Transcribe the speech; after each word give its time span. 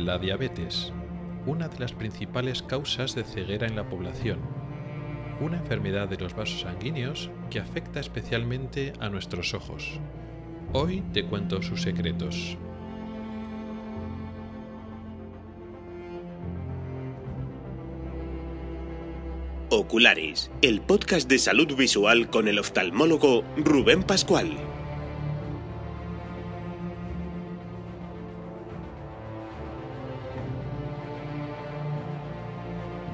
La 0.00 0.18
diabetes, 0.18 0.94
una 1.44 1.68
de 1.68 1.78
las 1.78 1.92
principales 1.92 2.62
causas 2.62 3.14
de 3.14 3.22
ceguera 3.22 3.66
en 3.66 3.76
la 3.76 3.86
población, 3.86 4.38
una 5.42 5.58
enfermedad 5.58 6.08
de 6.08 6.16
los 6.16 6.34
vasos 6.34 6.62
sanguíneos 6.62 7.30
que 7.50 7.60
afecta 7.60 8.00
especialmente 8.00 8.94
a 8.98 9.10
nuestros 9.10 9.52
ojos. 9.52 10.00
Hoy 10.72 11.02
te 11.12 11.26
cuento 11.26 11.60
sus 11.60 11.82
secretos. 11.82 12.56
Ocularis, 19.68 20.50
el 20.62 20.80
podcast 20.80 21.28
de 21.28 21.38
salud 21.38 21.76
visual 21.76 22.30
con 22.30 22.48
el 22.48 22.58
oftalmólogo 22.58 23.44
Rubén 23.58 24.02
Pascual. 24.02 24.56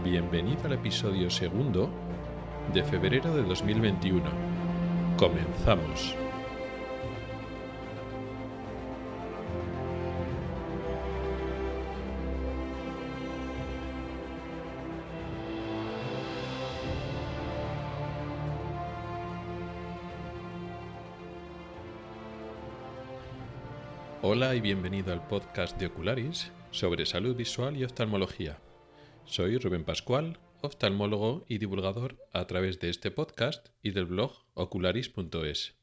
Bienvenido 0.09 0.67
al 0.67 0.75
episodio 0.75 1.29
segundo 1.29 1.91
de 2.73 2.85
febrero 2.85 3.35
de 3.35 3.43
2021. 3.43 4.23
Comenzamos. 5.19 6.15
Hola 24.23 24.55
y 24.55 24.61
bienvenido 24.61 25.13
al 25.13 25.27
podcast 25.27 25.77
de 25.81 25.87
Ocularis 25.87 26.53
sobre 26.71 27.07
salud 27.07 27.35
visual 27.35 27.77
y 27.77 27.83
oftalmología. 27.83 28.61
Soy 29.29 29.59
Rubén 29.59 29.83
Pascual, 29.83 30.39
oftalmólogo 30.63 31.45
y 31.49 31.59
divulgador 31.59 32.17
a 32.33 32.47
través 32.47 32.79
de 32.79 32.91
este 32.91 33.11
podcast 33.11 33.69
y 33.83 33.91
del 33.91 34.07
blog 34.07 34.47
ocularis.es. 34.55 35.75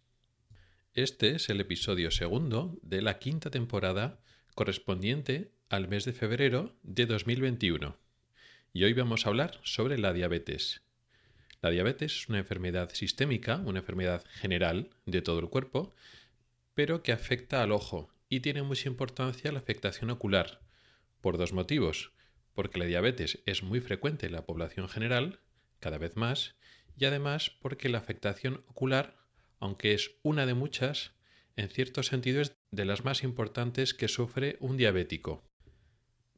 Este 0.94 1.36
es 1.36 1.50
el 1.50 1.60
episodio 1.60 2.10
segundo 2.10 2.80
de 2.82 3.02
la 3.02 3.20
quinta 3.20 3.52
temporada 3.52 4.22
correspondiente 4.56 5.52
al 5.70 5.90
mes 5.90 6.06
de 6.06 6.14
febrero 6.14 6.74
de 6.84 7.06
2021. 7.06 7.98
Y 8.72 8.86
hoy 8.86 8.94
vamos 8.94 9.26
a 9.26 9.30
hablar 9.30 9.60
sobre 9.64 9.98
la 9.98 10.14
diabetes. 10.14 10.82
La 11.62 11.70
diabetes 11.70 12.16
es 12.16 12.30
una 12.30 12.40
enfermedad 12.40 12.92
sistémica, 12.94 13.58
una 13.58 13.80
enfermedad 13.80 14.24
general 14.36 14.90
de 15.06 15.22
todo 15.22 15.40
el 15.40 15.50
cuerpo, 15.50 15.94
pero 16.74 17.04
que 17.04 17.12
afecta 17.12 17.62
al 17.62 17.74
ojo 17.74 18.10
y 18.30 18.40
tiene 18.40 18.64
mucha 18.64 18.88
importancia 18.88 19.52
la 19.52 19.60
afectación 19.60 20.10
ocular, 20.12 20.62
por 21.20 21.38
dos 21.38 21.52
motivos 21.52 22.13
porque 22.54 22.80
la 22.80 22.86
diabetes 22.86 23.42
es 23.46 23.64
muy 23.64 23.82
frecuente 23.82 24.26
en 24.26 24.34
la 24.34 24.46
población 24.46 24.88
general, 24.88 25.40
cada 25.80 25.98
vez 25.98 26.16
más, 26.16 26.56
y 26.96 27.06
además 27.06 27.52
porque 27.62 27.90
la 27.90 27.98
afectación 27.98 28.64
ocular, 28.68 29.18
aunque 29.60 29.94
es 29.94 30.12
una 30.22 30.46
de 30.46 30.54
muchas, 30.54 31.14
en 31.56 31.70
cierto 31.70 32.04
sentido 32.04 32.42
es 32.42 32.56
de 32.72 32.86
las 32.86 33.04
más 33.04 33.24
importantes 33.24 33.94
que 33.94 34.08
sufre 34.08 34.58
un 34.60 34.78
diabético. 34.78 35.44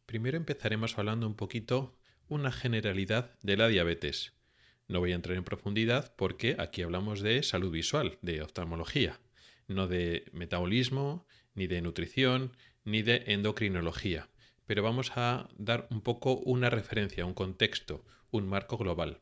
Primero 0.06 0.38
empezaremos 0.38 0.98
hablando 0.98 1.28
un 1.28 1.36
poquito 1.36 1.98
una 2.28 2.52
generalidad 2.52 3.38
de 3.42 3.58
la 3.58 3.68
diabetes. 3.68 4.34
No 4.88 5.00
voy 5.00 5.12
a 5.12 5.16
entrar 5.16 5.36
en 5.36 5.44
profundidad 5.44 6.16
porque 6.16 6.56
aquí 6.60 6.82
hablamos 6.82 7.22
de 7.22 7.44
salud 7.44 7.72
visual, 7.72 8.18
de 8.22 8.42
oftalmología, 8.42 9.20
no 9.68 9.88
de 9.88 10.26
metabolismo, 10.32 11.26
ni 11.56 11.68
de 11.68 11.82
nutrición, 11.82 12.56
ni 12.84 13.02
de 13.02 13.24
endocrinología 13.28 14.30
pero 14.66 14.84
vamos 14.84 15.12
a 15.16 15.50
dar 15.58 15.88
un 15.92 16.02
poco 16.02 16.38
una 16.38 16.70
referencia, 16.70 17.26
un 17.26 17.34
contexto, 17.34 18.06
un 18.32 18.48
marco 18.48 18.78
global. 18.78 19.22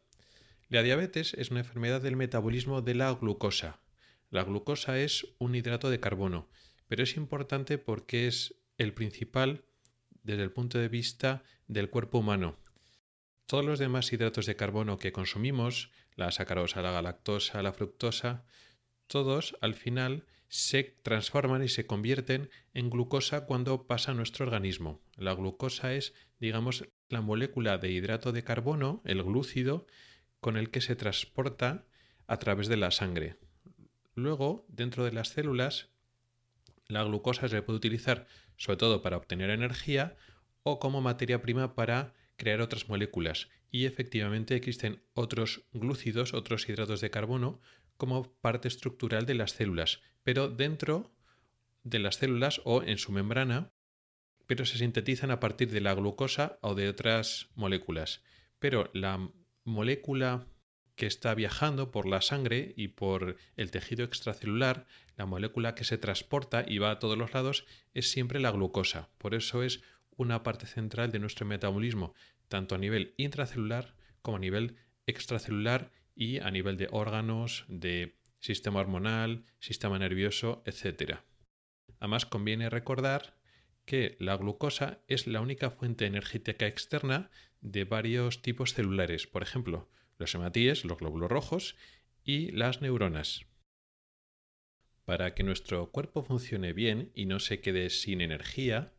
La 0.69 0.81
diabetes 0.81 1.33
es 1.35 1.51
una 1.51 1.59
enfermedad 1.59 2.01
del 2.01 2.15
metabolismo 2.15 2.81
de 2.81 2.95
la 2.95 3.13
glucosa. 3.13 3.81
La 4.29 4.43
glucosa 4.43 4.99
es 4.99 5.27
un 5.37 5.55
hidrato 5.55 5.89
de 5.89 5.99
carbono, 5.99 6.49
pero 6.87 7.03
es 7.03 7.17
importante 7.17 7.77
porque 7.77 8.27
es 8.27 8.55
el 8.77 8.93
principal 8.93 9.65
desde 10.23 10.43
el 10.43 10.51
punto 10.51 10.79
de 10.79 10.87
vista 10.87 11.43
del 11.67 11.89
cuerpo 11.89 12.19
humano. 12.19 12.57
Todos 13.45 13.65
los 13.65 13.79
demás 13.79 14.11
hidratos 14.11 14.45
de 14.45 14.55
carbono 14.55 14.97
que 14.97 15.11
consumimos, 15.11 15.91
la 16.15 16.31
sacarosa, 16.31 16.81
la 16.81 16.91
galactosa, 16.91 17.61
la 17.61 17.73
fructosa, 17.73 18.45
todos 19.07 19.55
al 19.61 19.75
final 19.75 20.25
se 20.53 20.83
transforman 21.01 21.63
y 21.63 21.67
se 21.67 21.87
convierten 21.87 22.51
en 22.75 22.91
glucosa 22.91 23.47
cuando 23.47 23.87
pasa 23.87 24.11
a 24.11 24.13
nuestro 24.13 24.45
organismo. 24.45 25.01
La 25.15 25.33
glucosa 25.33 25.95
es, 25.95 26.13
digamos, 26.39 26.87
la 27.09 27.21
molécula 27.21 27.79
de 27.79 27.89
hidrato 27.89 28.31
de 28.31 28.43
carbono, 28.43 29.01
el 29.03 29.23
glúcido, 29.23 29.87
con 30.41 30.55
el 30.55 30.69
que 30.69 30.81
se 30.81 30.95
transporta 30.95 31.87
a 32.27 32.37
través 32.37 32.67
de 32.67 32.77
la 32.77 32.91
sangre. 32.91 33.37
Luego, 34.13 34.63
dentro 34.67 35.03
de 35.05 35.11
las 35.11 35.29
células, 35.29 35.89
la 36.87 37.03
glucosa 37.03 37.49
se 37.49 37.63
puede 37.63 37.77
utilizar 37.77 38.27
sobre 38.55 38.77
todo 38.77 39.01
para 39.01 39.17
obtener 39.17 39.49
energía 39.49 40.17
o 40.61 40.77
como 40.77 41.01
materia 41.01 41.41
prima 41.41 41.73
para 41.73 42.13
crear 42.35 42.61
otras 42.61 42.89
moléculas. 42.89 43.49
Y 43.71 43.85
efectivamente 43.85 44.55
existen 44.55 45.01
otros 45.15 45.63
glúcidos, 45.71 46.35
otros 46.35 46.69
hidratos 46.69 47.01
de 47.01 47.09
carbono, 47.09 47.59
como 48.03 48.33
parte 48.41 48.67
estructural 48.67 49.25
de 49.25 49.33
las 49.33 49.53
células, 49.53 50.01
pero 50.23 50.49
dentro 50.49 51.15
de 51.83 51.99
las 51.99 52.17
células 52.17 52.59
o 52.65 52.83
en 52.83 52.97
su 52.97 53.13
membrana, 53.13 53.71
pero 54.45 54.65
se 54.65 54.77
sintetizan 54.77 55.31
a 55.31 55.39
partir 55.39 55.71
de 55.71 55.79
la 55.79 55.93
glucosa 55.93 56.59
o 56.59 56.75
de 56.75 56.89
otras 56.89 57.47
moléculas. 57.55 58.21
Pero 58.59 58.91
la 58.93 59.31
molécula 59.63 60.49
que 60.95 61.05
está 61.05 61.33
viajando 61.33 61.91
por 61.91 62.05
la 62.05 62.19
sangre 62.19 62.73
y 62.75 62.89
por 62.89 63.37
el 63.55 63.71
tejido 63.71 64.03
extracelular, 64.03 64.85
la 65.15 65.25
molécula 65.25 65.73
que 65.73 65.85
se 65.85 65.97
transporta 65.97 66.65
y 66.67 66.79
va 66.79 66.91
a 66.91 66.99
todos 66.99 67.17
los 67.17 67.33
lados, 67.33 67.65
es 67.93 68.11
siempre 68.11 68.41
la 68.41 68.51
glucosa. 68.51 69.11
Por 69.17 69.33
eso 69.33 69.63
es 69.63 69.81
una 70.17 70.43
parte 70.43 70.65
central 70.65 71.09
de 71.13 71.19
nuestro 71.19 71.45
metabolismo, 71.45 72.13
tanto 72.49 72.75
a 72.75 72.79
nivel 72.79 73.13
intracelular 73.15 73.95
como 74.21 74.35
a 74.35 74.41
nivel 74.41 74.75
extracelular 75.05 75.89
y 76.15 76.39
a 76.39 76.51
nivel 76.51 76.77
de 76.77 76.87
órganos, 76.91 77.65
de 77.67 78.17
sistema 78.39 78.79
hormonal, 78.79 79.45
sistema 79.59 79.97
nervioso, 79.99 80.63
etc. 80.65 81.19
Además, 81.99 82.25
conviene 82.25 82.69
recordar 82.69 83.37
que 83.85 84.15
la 84.19 84.35
glucosa 84.37 85.01
es 85.07 85.27
la 85.27 85.41
única 85.41 85.69
fuente 85.71 86.05
energética 86.05 86.67
externa 86.67 87.31
de 87.61 87.85
varios 87.85 88.41
tipos 88.41 88.73
celulares, 88.73 89.27
por 89.27 89.43
ejemplo, 89.43 89.89
los 90.17 90.33
hematíes, 90.35 90.85
los 90.85 90.97
glóbulos 90.97 91.29
rojos 91.29 91.75
y 92.23 92.51
las 92.51 92.81
neuronas. 92.81 93.45
Para 95.05 95.33
que 95.33 95.43
nuestro 95.43 95.91
cuerpo 95.91 96.23
funcione 96.23 96.71
bien 96.71 97.11
y 97.13 97.25
no 97.25 97.39
se 97.39 97.59
quede 97.59 97.89
sin 97.89 98.21
energía, 98.21 98.93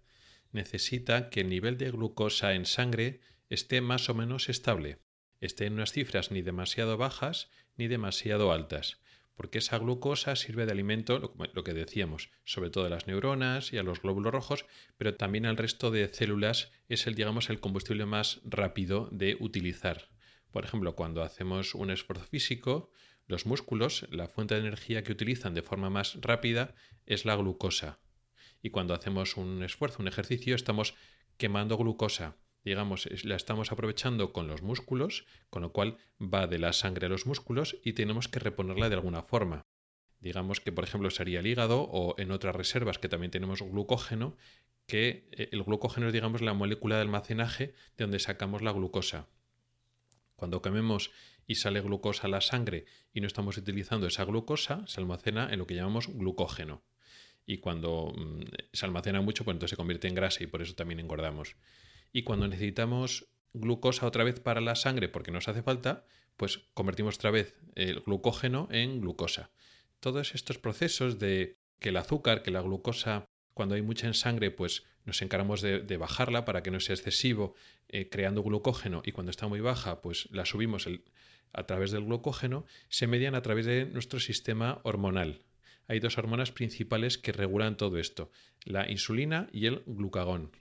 necesita 0.52 1.30
que 1.30 1.40
el 1.40 1.48
nivel 1.48 1.78
de 1.78 1.90
glucosa 1.90 2.54
en 2.54 2.66
sangre 2.66 3.20
esté 3.48 3.80
más 3.80 4.08
o 4.08 4.14
menos 4.14 4.48
estable 4.48 5.03
esté 5.44 5.66
en 5.66 5.74
unas 5.74 5.92
cifras 5.92 6.30
ni 6.30 6.42
demasiado 6.42 6.96
bajas 6.96 7.50
ni 7.76 7.88
demasiado 7.88 8.52
altas, 8.52 8.98
porque 9.36 9.58
esa 9.58 9.78
glucosa 9.78 10.36
sirve 10.36 10.64
de 10.64 10.72
alimento, 10.72 11.34
lo 11.52 11.64
que 11.64 11.74
decíamos, 11.74 12.30
sobre 12.44 12.70
todo 12.70 12.86
a 12.86 12.90
las 12.90 13.06
neuronas 13.06 13.72
y 13.72 13.78
a 13.78 13.82
los 13.82 14.00
glóbulos 14.00 14.32
rojos, 14.32 14.64
pero 14.96 15.16
también 15.16 15.46
al 15.46 15.56
resto 15.56 15.90
de 15.90 16.08
células 16.08 16.70
es 16.88 17.06
el, 17.06 17.14
digamos, 17.14 17.50
el 17.50 17.60
combustible 17.60 18.06
más 18.06 18.40
rápido 18.44 19.08
de 19.10 19.36
utilizar. 19.40 20.08
Por 20.50 20.64
ejemplo, 20.64 20.94
cuando 20.94 21.22
hacemos 21.22 21.74
un 21.74 21.90
esfuerzo 21.90 22.24
físico, 22.24 22.90
los 23.26 23.44
músculos, 23.44 24.06
la 24.10 24.28
fuente 24.28 24.54
de 24.54 24.60
energía 24.60 25.02
que 25.02 25.12
utilizan 25.12 25.54
de 25.54 25.62
forma 25.62 25.90
más 25.90 26.16
rápida 26.20 26.74
es 27.06 27.24
la 27.24 27.34
glucosa. 27.34 27.98
Y 28.62 28.70
cuando 28.70 28.94
hacemos 28.94 29.36
un 29.36 29.62
esfuerzo, 29.62 29.98
un 30.00 30.08
ejercicio, 30.08 30.54
estamos 30.54 30.94
quemando 31.36 31.76
glucosa 31.76 32.36
digamos, 32.64 33.08
la 33.24 33.36
estamos 33.36 33.70
aprovechando 33.72 34.32
con 34.32 34.48
los 34.48 34.62
músculos, 34.62 35.26
con 35.50 35.62
lo 35.62 35.72
cual 35.72 35.98
va 36.20 36.46
de 36.46 36.58
la 36.58 36.72
sangre 36.72 37.06
a 37.06 37.10
los 37.10 37.26
músculos 37.26 37.76
y 37.84 37.92
tenemos 37.92 38.28
que 38.28 38.40
reponerla 38.40 38.88
de 38.88 38.94
alguna 38.94 39.22
forma. 39.22 39.66
Digamos 40.20 40.60
que, 40.60 40.72
por 40.72 40.84
ejemplo, 40.84 41.10
sería 41.10 41.40
el 41.40 41.46
hígado 41.46 41.82
o 41.82 42.14
en 42.18 42.30
otras 42.30 42.56
reservas 42.56 42.98
que 42.98 43.10
también 43.10 43.30
tenemos 43.30 43.60
glucógeno, 43.60 44.36
que 44.86 45.28
eh, 45.32 45.50
el 45.52 45.62
glucógeno 45.62 46.06
es, 46.06 46.14
digamos, 46.14 46.40
la 46.40 46.54
molécula 46.54 46.96
de 46.96 47.02
almacenaje 47.02 47.74
de 47.98 48.04
donde 48.04 48.18
sacamos 48.18 48.62
la 48.62 48.72
glucosa. 48.72 49.28
Cuando 50.34 50.62
comemos 50.62 51.10
y 51.46 51.56
sale 51.56 51.82
glucosa 51.82 52.26
a 52.26 52.30
la 52.30 52.40
sangre 52.40 52.86
y 53.12 53.20
no 53.20 53.26
estamos 53.26 53.58
utilizando 53.58 54.06
esa 54.06 54.24
glucosa, 54.24 54.86
se 54.86 55.00
almacena 55.00 55.52
en 55.52 55.58
lo 55.58 55.66
que 55.66 55.74
llamamos 55.74 56.08
glucógeno. 56.08 56.82
Y 57.44 57.58
cuando 57.58 58.14
mm, 58.16 58.40
se 58.72 58.86
almacena 58.86 59.20
mucho, 59.20 59.44
pues 59.44 59.54
entonces 59.54 59.70
se 59.70 59.76
convierte 59.76 60.08
en 60.08 60.14
grasa 60.14 60.42
y 60.42 60.46
por 60.46 60.62
eso 60.62 60.74
también 60.74 61.00
engordamos 61.00 61.56
y 62.14 62.22
cuando 62.22 62.46
necesitamos 62.46 63.26
glucosa 63.52 64.06
otra 64.06 64.24
vez 64.24 64.38
para 64.40 64.60
la 64.60 64.76
sangre 64.76 65.08
porque 65.08 65.32
nos 65.32 65.48
hace 65.48 65.62
falta, 65.62 66.06
pues 66.36 66.60
convertimos 66.72 67.16
otra 67.16 67.32
vez 67.32 67.56
el 67.74 68.00
glucógeno 68.00 68.68
en 68.70 69.00
glucosa. 69.00 69.50
Todos 69.98 70.34
estos 70.34 70.58
procesos 70.58 71.18
de 71.18 71.58
que 71.80 71.88
el 71.88 71.96
azúcar, 71.96 72.42
que 72.42 72.52
la 72.52 72.62
glucosa, 72.62 73.24
cuando 73.52 73.74
hay 73.74 73.82
mucha 73.82 74.06
en 74.06 74.14
sangre, 74.14 74.52
pues 74.52 74.84
nos 75.04 75.22
encargamos 75.22 75.60
de, 75.60 75.96
bajarla 75.96 76.44
para 76.44 76.62
que 76.62 76.70
no 76.70 76.78
sea 76.78 76.94
excesivo, 76.94 77.54
eh, 77.88 78.08
creando 78.08 78.44
glucógeno 78.44 79.02
y 79.04 79.10
cuando 79.10 79.30
está 79.30 79.48
muy 79.48 79.60
baja, 79.60 80.00
pues 80.00 80.28
la 80.30 80.46
subimos 80.46 80.88
a 81.52 81.66
través 81.66 81.90
del 81.90 82.04
glucógeno, 82.04 82.64
se 82.88 83.08
median 83.08 83.34
a 83.34 83.42
través 83.42 83.66
de 83.66 83.86
nuestro 83.86 84.20
sistema 84.20 84.80
hormonal. 84.84 85.42
Hay 85.88 85.98
dos 85.98 86.16
hormonas 86.16 86.52
principales 86.52 87.18
que 87.18 87.32
regulan 87.32 87.76
todo 87.76 87.98
esto, 87.98 88.30
la 88.64 88.88
insulina 88.88 89.48
y 89.52 89.66
el 89.66 89.82
glucagón. 89.84 90.52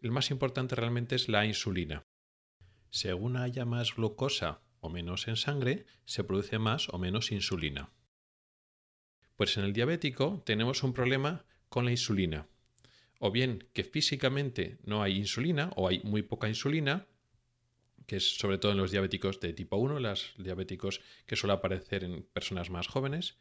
El 0.00 0.12
más 0.12 0.30
importante 0.30 0.76
realmente 0.76 1.16
es 1.16 1.28
la 1.28 1.44
insulina. 1.44 2.06
Según 2.90 3.36
haya 3.36 3.64
más 3.64 3.94
glucosa 3.94 4.62
o 4.80 4.88
menos 4.88 5.26
en 5.28 5.36
sangre, 5.36 5.86
se 6.04 6.24
produce 6.24 6.58
más 6.58 6.88
o 6.90 6.98
menos 6.98 7.32
insulina. 7.32 7.90
Pues 9.34 9.56
en 9.56 9.64
el 9.64 9.72
diabético 9.72 10.42
tenemos 10.46 10.82
un 10.82 10.92
problema 10.92 11.44
con 11.68 11.84
la 11.84 11.90
insulina. 11.90 12.46
O 13.18 13.32
bien 13.32 13.68
que 13.72 13.82
físicamente 13.82 14.78
no 14.84 15.02
hay 15.02 15.16
insulina 15.16 15.70
o 15.76 15.88
hay 15.88 16.00
muy 16.04 16.22
poca 16.22 16.48
insulina, 16.48 17.06
que 18.06 18.16
es 18.16 18.38
sobre 18.38 18.58
todo 18.58 18.72
en 18.72 18.78
los 18.78 18.92
diabéticos 18.92 19.40
de 19.40 19.52
tipo 19.52 19.76
1, 19.76 19.98
los 19.98 20.34
diabéticos 20.38 21.00
que 21.26 21.36
suele 21.36 21.54
aparecer 21.54 22.04
en 22.04 22.22
personas 22.22 22.70
más 22.70 22.86
jóvenes, 22.86 23.36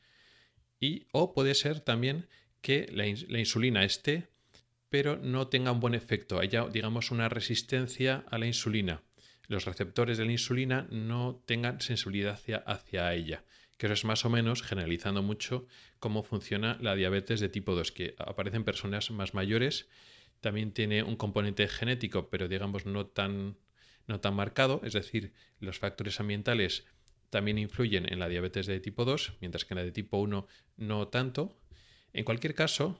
y 0.79 1.07
o 1.11 1.33
puede 1.33 1.53
ser 1.55 1.79
también 1.79 2.27
que 2.61 2.87
la, 2.91 3.05
la 3.29 3.39
insulina 3.39 3.83
esté 3.83 4.29
pero 4.89 5.17
no 5.17 5.47
tenga 5.47 5.71
un 5.71 5.79
buen 5.79 5.93
efecto, 5.93 6.39
haya 6.39 6.67
digamos 6.67 7.11
una 7.11 7.29
resistencia 7.29 8.25
a 8.29 8.37
la 8.37 8.47
insulina. 8.47 9.03
Los 9.47 9.65
receptores 9.65 10.17
de 10.17 10.25
la 10.25 10.31
insulina 10.31 10.87
no 10.91 11.41
tengan 11.45 11.79
sensibilidad 11.81 12.33
hacia, 12.33 12.57
hacia 12.57 13.13
ella 13.13 13.43
que 13.77 13.85
eso 13.85 13.93
es 13.93 14.05
más 14.05 14.25
o 14.25 14.29
menos, 14.29 14.63
generalizando 14.63 15.21
mucho, 15.21 15.67
cómo 15.99 16.23
funciona 16.23 16.77
la 16.81 16.95
diabetes 16.95 17.39
de 17.39 17.49
tipo 17.49 17.75
2, 17.75 17.91
que 17.91 18.15
aparece 18.17 18.57
en 18.57 18.63
personas 18.63 19.11
más 19.11 19.33
mayores, 19.33 19.87
también 20.41 20.71
tiene 20.71 21.03
un 21.03 21.15
componente 21.15 21.67
genético, 21.67 22.29
pero 22.29 22.47
digamos 22.47 22.85
no 22.85 23.05
tan, 23.05 23.57
no 24.07 24.19
tan 24.19 24.33
marcado, 24.33 24.81
es 24.83 24.93
decir, 24.93 25.33
los 25.59 25.79
factores 25.79 26.19
ambientales 26.19 26.85
también 27.29 27.57
influyen 27.57 28.11
en 28.11 28.19
la 28.19 28.29
diabetes 28.29 28.65
de 28.65 28.79
tipo 28.79 29.05
2, 29.05 29.33
mientras 29.41 29.65
que 29.65 29.73
en 29.73 29.79
la 29.79 29.83
de 29.83 29.91
tipo 29.91 30.17
1 30.17 30.47
no 30.77 31.07
tanto. 31.09 31.59
En 32.13 32.23
cualquier 32.23 32.55
caso, 32.55 32.99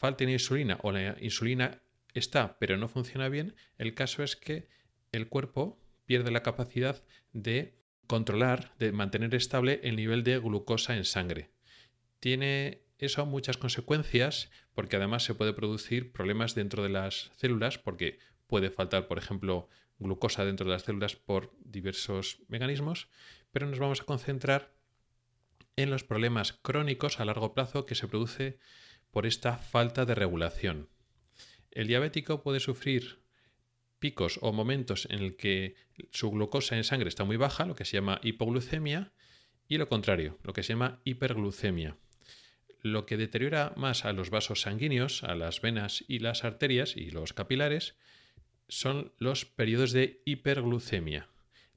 falta 0.00 0.24
insulina 0.24 0.78
o 0.82 0.92
la 0.92 1.16
insulina 1.20 1.82
está 2.14 2.58
pero 2.58 2.76
no 2.78 2.88
funciona 2.88 3.28
bien, 3.28 3.54
el 3.78 3.94
caso 3.94 4.22
es 4.22 4.34
que 4.34 4.68
el 5.12 5.28
cuerpo 5.28 5.78
pierde 6.06 6.30
la 6.30 6.42
capacidad 6.42 7.04
de 7.32 7.78
controlar, 8.06 8.74
de 8.78 8.92
mantener 8.92 9.34
estable 9.34 9.80
el 9.84 9.94
nivel 9.96 10.24
de 10.24 10.38
glucosa 10.38 10.96
en 10.96 11.04
sangre. 11.04 11.50
Tiene 12.18 12.82
eso 12.98 13.24
muchas 13.26 13.58
consecuencias 13.58 14.50
porque 14.74 14.96
además 14.96 15.22
se 15.22 15.34
puede 15.34 15.52
producir 15.52 16.12
problemas 16.12 16.54
dentro 16.54 16.82
de 16.82 16.88
las 16.88 17.30
células 17.36 17.78
porque 17.78 18.18
puede 18.46 18.70
faltar, 18.70 19.06
por 19.06 19.18
ejemplo, 19.18 19.68
glucosa 19.98 20.44
dentro 20.44 20.66
de 20.66 20.72
las 20.72 20.82
células 20.82 21.14
por 21.14 21.52
diversos 21.60 22.40
mecanismos, 22.48 23.08
pero 23.52 23.66
nos 23.66 23.78
vamos 23.78 24.00
a 24.00 24.04
concentrar 24.04 24.72
en 25.76 25.90
los 25.90 26.04
problemas 26.04 26.54
crónicos 26.54 27.20
a 27.20 27.24
largo 27.26 27.54
plazo 27.54 27.86
que 27.86 27.94
se 27.94 28.08
produce 28.08 28.58
por 29.10 29.26
esta 29.26 29.56
falta 29.58 30.04
de 30.04 30.14
regulación. 30.14 30.88
El 31.70 31.86
diabético 31.86 32.42
puede 32.42 32.60
sufrir 32.60 33.20
picos 33.98 34.38
o 34.42 34.52
momentos 34.52 35.06
en 35.10 35.20
el 35.20 35.36
que 35.36 35.76
su 36.10 36.30
glucosa 36.30 36.76
en 36.76 36.84
sangre 36.84 37.08
está 37.08 37.24
muy 37.24 37.36
baja, 37.36 37.66
lo 37.66 37.76
que 37.76 37.84
se 37.84 37.96
llama 37.96 38.20
hipoglucemia, 38.22 39.12
y 39.68 39.78
lo 39.78 39.88
contrario, 39.88 40.36
lo 40.42 40.52
que 40.52 40.64
se 40.64 40.72
llama 40.72 41.00
hiperglucemia. 41.04 41.96
Lo 42.82 43.06
que 43.06 43.16
deteriora 43.16 43.72
más 43.76 44.04
a 44.04 44.12
los 44.12 44.30
vasos 44.30 44.62
sanguíneos, 44.62 45.22
a 45.22 45.36
las 45.36 45.60
venas 45.60 46.02
y 46.08 46.18
las 46.18 46.44
arterias 46.44 46.96
y 46.96 47.10
los 47.10 47.32
capilares, 47.32 47.94
son 48.68 49.12
los 49.18 49.44
periodos 49.44 49.92
de 49.92 50.22
hiperglucemia. 50.24 51.28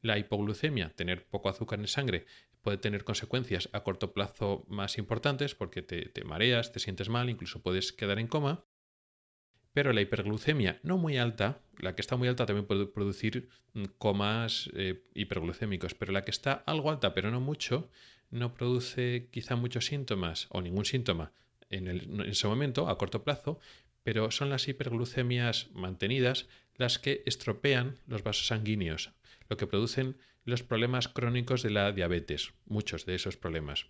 La 0.01 0.17
hipoglucemia, 0.17 0.89
tener 0.95 1.25
poco 1.27 1.49
azúcar 1.49 1.79
en 1.79 1.87
sangre, 1.87 2.25
puede 2.63 2.77
tener 2.77 3.03
consecuencias 3.03 3.69
a 3.73 3.83
corto 3.83 4.13
plazo 4.13 4.65
más 4.67 4.97
importantes 4.97 5.53
porque 5.53 5.81
te, 5.81 6.09
te 6.09 6.23
mareas, 6.23 6.71
te 6.71 6.79
sientes 6.79 7.09
mal, 7.09 7.29
incluso 7.29 7.61
puedes 7.61 7.91
quedar 7.91 8.17
en 8.17 8.27
coma. 8.27 8.65
Pero 9.73 9.91
la 9.91 10.01
hiperglucemia 10.01 10.79
no 10.81 10.97
muy 10.97 11.17
alta, 11.17 11.61
la 11.77 11.93
que 11.93 12.01
está 12.01 12.15
muy 12.15 12.27
alta 12.27 12.45
también 12.45 12.65
puede 12.65 12.85
producir 12.85 13.49
mm, 13.73 13.83
comas 13.97 14.69
eh, 14.75 15.03
hiperglucémicos, 15.13 15.93
pero 15.93 16.13
la 16.13 16.23
que 16.23 16.31
está 16.31 16.53
algo 16.65 16.89
alta 16.89 17.13
pero 17.13 17.31
no 17.31 17.41
mucho, 17.41 17.89
no 18.29 18.53
produce 18.53 19.29
quizá 19.31 19.55
muchos 19.55 19.85
síntomas 19.85 20.47
o 20.49 20.61
ningún 20.61 20.85
síntoma 20.85 21.33
en, 21.69 21.87
en 21.87 22.21
ese 22.21 22.47
momento, 22.47 22.87
a 22.87 22.97
corto 22.97 23.23
plazo, 23.23 23.59
pero 24.03 24.31
son 24.31 24.49
las 24.49 24.67
hiperglucemias 24.67 25.69
mantenidas 25.73 26.47
las 26.75 26.97
que 26.97 27.23
estropean 27.25 27.97
los 28.07 28.23
vasos 28.23 28.47
sanguíneos, 28.47 29.11
lo 29.49 29.57
que 29.57 29.67
producen 29.67 30.17
los 30.45 30.63
problemas 30.63 31.07
crónicos 31.07 31.63
de 31.63 31.69
la 31.69 31.91
diabetes, 31.91 32.53
muchos 32.65 33.05
de 33.05 33.15
esos 33.15 33.37
problemas. 33.37 33.87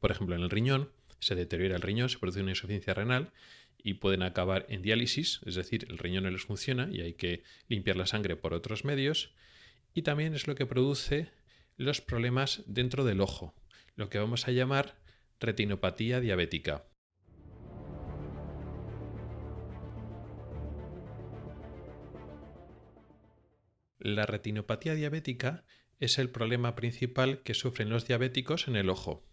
Por 0.00 0.10
ejemplo, 0.10 0.36
en 0.36 0.42
el 0.42 0.50
riñón 0.50 0.90
se 1.18 1.34
deteriora 1.34 1.76
el 1.76 1.82
riñón, 1.82 2.08
se 2.08 2.18
produce 2.18 2.42
una 2.42 2.52
insuficiencia 2.52 2.94
renal 2.94 3.32
y 3.78 3.94
pueden 3.94 4.22
acabar 4.22 4.66
en 4.68 4.82
diálisis, 4.82 5.40
es 5.46 5.54
decir, 5.54 5.86
el 5.88 5.98
riñón 5.98 6.24
no 6.24 6.30
les 6.30 6.44
funciona 6.44 6.88
y 6.90 7.00
hay 7.00 7.14
que 7.14 7.42
limpiar 7.68 7.96
la 7.96 8.06
sangre 8.06 8.36
por 8.36 8.54
otros 8.54 8.84
medios. 8.84 9.32
Y 9.94 10.02
también 10.02 10.34
es 10.34 10.46
lo 10.46 10.54
que 10.54 10.66
produce 10.66 11.30
los 11.76 12.00
problemas 12.00 12.62
dentro 12.66 13.04
del 13.04 13.20
ojo, 13.20 13.54
lo 13.94 14.08
que 14.08 14.18
vamos 14.18 14.46
a 14.46 14.50
llamar 14.50 14.98
retinopatía 15.40 16.20
diabética. 16.20 16.84
La 24.06 24.24
retinopatía 24.24 24.94
diabética 24.94 25.64
es 25.98 26.20
el 26.20 26.30
problema 26.30 26.76
principal 26.76 27.42
que 27.42 27.54
sufren 27.54 27.90
los 27.90 28.06
diabéticos 28.06 28.68
en 28.68 28.76
el 28.76 28.88
ojo. 28.88 29.26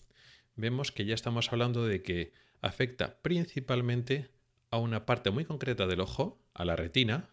Vemos 0.55 0.91
que 0.91 1.05
ya 1.05 1.13
estamos 1.13 1.53
hablando 1.53 1.85
de 1.85 2.01
que 2.01 2.33
afecta 2.59 3.21
principalmente 3.21 4.31
a 4.71 4.79
una 4.79 5.05
parte 5.05 5.29
muy 5.29 5.45
concreta 5.45 5.85
del 5.85 5.99
ojo, 5.99 6.41
a 6.55 6.65
la 6.65 6.75
retina, 6.75 7.29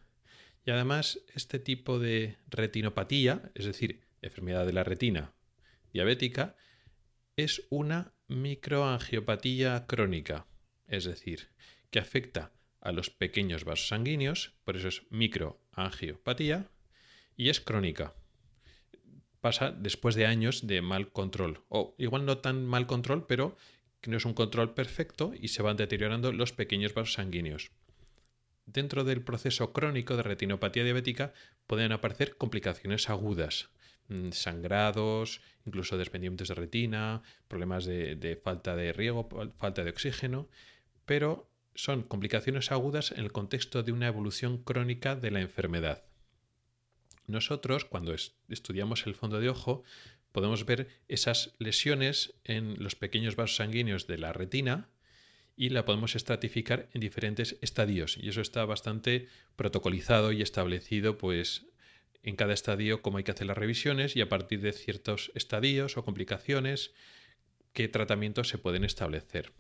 y 0.67 0.71
además 0.71 1.21
este 1.35 1.59
tipo 1.59 1.99
de 1.99 2.37
retinopatía, 2.51 3.51
es 3.55 3.65
decir, 3.65 4.03
enfermedad 4.21 4.67
de 4.67 4.75
la 4.75 4.85
retina 4.85 5.33
diabética, 5.95 6.57
es 7.37 7.63
una 7.71 8.13
microangiopatía 8.29 9.87
crónica, 9.87 10.47
es 10.89 11.05
decir, 11.05 11.49
que 11.91 12.01
afecta 12.01 12.53
a 12.83 12.93
los 12.93 13.09
pequeños 13.09 13.65
vasos 13.65 13.89
sanguíneos, 13.89 14.53
por 14.63 14.77
eso 14.77 14.89
es 14.89 15.05
microangiopatía, 15.09 16.69
y 17.41 17.49
es 17.49 17.63
crónica. 17.63 18.13
Pasa 19.41 19.71
después 19.71 20.15
de 20.15 20.27
años 20.27 20.67
de 20.67 20.83
mal 20.83 21.11
control, 21.11 21.65
o 21.71 21.95
igual 21.97 22.27
no 22.27 22.37
tan 22.37 22.67
mal 22.67 22.87
control, 22.87 23.27
pero 23.27 23.57
que 24.03 24.11
no 24.11 24.19
es 24.19 24.27
un 24.27 24.35
control 24.35 24.75
perfecto 24.75 25.33
y 25.35 25.49
se 25.49 25.63
van 25.63 25.79
deteriorando 25.79 26.33
los 26.33 26.53
pequeños 26.53 26.93
vasos 26.93 27.15
sanguíneos. 27.15 27.71
Dentro 28.67 29.05
del 29.05 29.23
proceso 29.23 29.73
crónico 29.73 30.19
de 30.19 30.23
retinopatía 30.23 30.85
diabética 30.85 31.33
pueden 31.67 31.93
aparecer 31.93 32.37
complicaciones 32.37 33.09
agudas, 33.09 33.71
mm, 34.09 34.33
sangrados, 34.33 35.41
incluso 35.65 35.97
desprendimientos 35.97 36.49
de 36.49 36.57
retina, 36.57 37.23
problemas 37.49 37.87
de, 37.87 38.17
de 38.17 38.37
falta 38.37 38.77
de 38.77 38.93
riego, 38.93 39.31
falta 39.57 39.83
de 39.83 39.91
oxígeno, 39.91 40.51
pero 41.07 41.51
son 41.75 42.03
complicaciones 42.03 42.71
agudas 42.71 43.13
en 43.13 43.21
el 43.21 43.33
contexto 43.33 43.83
de 43.83 43.93
una 43.93 44.09
evolución 44.09 44.63
crónica 44.63 45.17
de 45.17 45.31
la 45.31 45.41
enfermedad. 45.41 46.10
Nosotros, 47.27 47.85
cuando 47.85 48.15
estudiamos 48.49 49.07
el 49.07 49.15
fondo 49.15 49.41
de 49.41 49.49
ojo, 49.49 49.83
podemos 50.33 50.65
ver 50.65 50.89
esas 51.09 51.55
lesiones 51.59 52.35
en 52.45 52.83
los 52.83 52.95
pequeños 52.95 53.37
vasos 53.37 53.57
sanguíneos 53.57 54.07
de 54.07 54.19
la 54.19 54.33
retina 54.33 54.89
y 55.57 55.71
la 55.71 55.85
podemos 55.85 56.17
estratificar 56.17 56.89
en 56.95 57.01
diferentes 57.01 57.57
estadios. 57.61 58.17
Y 58.17 58.29
eso 58.29 58.41
está 58.41 58.65
bastante 58.65 59.29
protocolizado 59.57 60.33
y 60.33 60.43
establecido, 60.43 61.19
pues 61.19 61.67
en 62.23 62.37
cada 62.37 62.55
estadio 62.55 63.03
cómo 63.03 63.19
hay 63.19 63.25
que 63.25 63.33
hacer 63.33 63.47
las 63.47 63.59
revisiones 63.59 64.17
y 64.17 64.21
a 64.21 64.29
partir 64.29 64.61
de 64.61 64.73
ciertos 64.73 65.31
estadios 65.35 65.97
o 65.97 66.05
complicaciones 66.05 66.93
qué 67.73 67.89
tratamientos 67.89 68.49
se 68.49 68.59
pueden 68.59 68.85
establecer. 68.85 69.53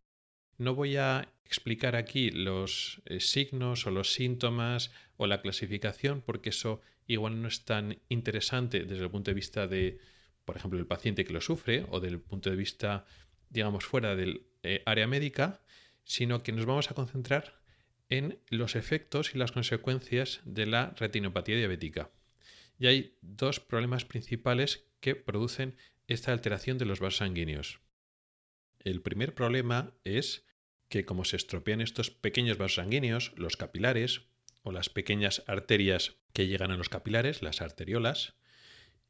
No 0.60 0.74
voy 0.74 0.96
a 0.96 1.26
explicar 1.44 1.96
aquí 1.96 2.30
los 2.30 3.02
eh, 3.06 3.18
signos 3.20 3.86
o 3.86 3.90
los 3.90 4.12
síntomas 4.12 4.92
o 5.16 5.26
la 5.26 5.40
clasificación 5.40 6.22
porque 6.24 6.50
eso 6.50 6.80
igual 7.06 7.42
no 7.42 7.48
es 7.48 7.64
tan 7.64 7.98
interesante 8.08 8.84
desde 8.84 9.02
el 9.02 9.10
punto 9.10 9.30
de 9.32 9.34
vista 9.34 9.66
de 9.66 9.98
por 10.44 10.56
ejemplo, 10.56 10.80
el 10.80 10.86
paciente 10.86 11.24
que 11.24 11.32
lo 11.32 11.40
sufre 11.40 11.86
o 11.90 12.00
del 12.00 12.18
punto 12.18 12.50
de 12.50 12.56
vista, 12.56 13.04
digamos, 13.50 13.84
fuera 13.84 14.16
del 14.16 14.48
eh, 14.64 14.82
área 14.84 15.06
médica, 15.06 15.60
sino 16.02 16.42
que 16.42 16.50
nos 16.50 16.66
vamos 16.66 16.90
a 16.90 16.94
concentrar 16.94 17.60
en 18.08 18.40
los 18.48 18.74
efectos 18.74 19.32
y 19.32 19.38
las 19.38 19.52
consecuencias 19.52 20.40
de 20.44 20.66
la 20.66 20.90
retinopatía 20.98 21.56
diabética. 21.56 22.10
Y 22.80 22.88
hay 22.88 23.16
dos 23.20 23.60
problemas 23.60 24.04
principales 24.04 24.86
que 24.98 25.14
producen 25.14 25.76
esta 26.08 26.32
alteración 26.32 26.78
de 26.78 26.86
los 26.86 26.98
vasos 26.98 27.18
sanguíneos. 27.18 27.78
El 28.80 29.02
primer 29.02 29.34
problema 29.34 29.92
es 30.02 30.44
que 30.90 31.06
como 31.06 31.24
se 31.24 31.36
estropean 31.36 31.80
estos 31.80 32.10
pequeños 32.10 32.58
vasos 32.58 32.74
sanguíneos, 32.74 33.32
los 33.36 33.56
capilares, 33.56 34.22
o 34.62 34.72
las 34.72 34.90
pequeñas 34.90 35.42
arterias 35.46 36.16
que 36.34 36.46
llegan 36.46 36.72
a 36.72 36.76
los 36.76 36.90
capilares, 36.90 37.40
las 37.40 37.62
arteriolas, 37.62 38.34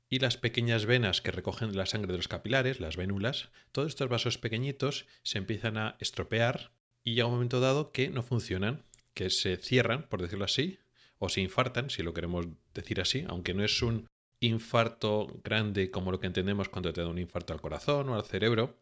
y 0.08 0.18
las 0.18 0.36
pequeñas 0.36 0.86
venas 0.86 1.20
que 1.20 1.30
recogen 1.30 1.76
la 1.76 1.86
sangre 1.86 2.12
de 2.12 2.18
los 2.18 2.28
capilares, 2.28 2.80
las 2.80 2.96
vénulas, 2.96 3.48
todos 3.72 3.88
estos 3.88 4.08
vasos 4.08 4.38
pequeñitos 4.38 5.06
se 5.22 5.38
empiezan 5.38 5.78
a 5.78 5.96
estropear 6.00 6.72
y 7.02 7.14
llega 7.14 7.26
un 7.26 7.34
momento 7.34 7.60
dado 7.60 7.92
que 7.92 8.10
no 8.10 8.22
funcionan, 8.22 8.84
que 9.14 9.30
se 9.30 9.56
cierran, 9.56 10.08
por 10.08 10.20
decirlo 10.20 10.44
así, 10.44 10.78
o 11.18 11.28
se 11.28 11.40
infartan, 11.40 11.90
si 11.90 12.02
lo 12.02 12.12
queremos 12.12 12.46
decir 12.74 13.00
así, 13.00 13.24
aunque 13.28 13.54
no 13.54 13.64
es 13.64 13.80
un 13.82 14.06
infarto 14.40 15.40
grande 15.44 15.90
como 15.90 16.12
lo 16.12 16.20
que 16.20 16.26
entendemos 16.26 16.68
cuando 16.68 16.92
te 16.92 17.00
da 17.00 17.08
un 17.08 17.18
infarto 17.18 17.52
al 17.52 17.60
corazón 17.60 18.08
o 18.10 18.16
al 18.16 18.24
cerebro, 18.24 18.76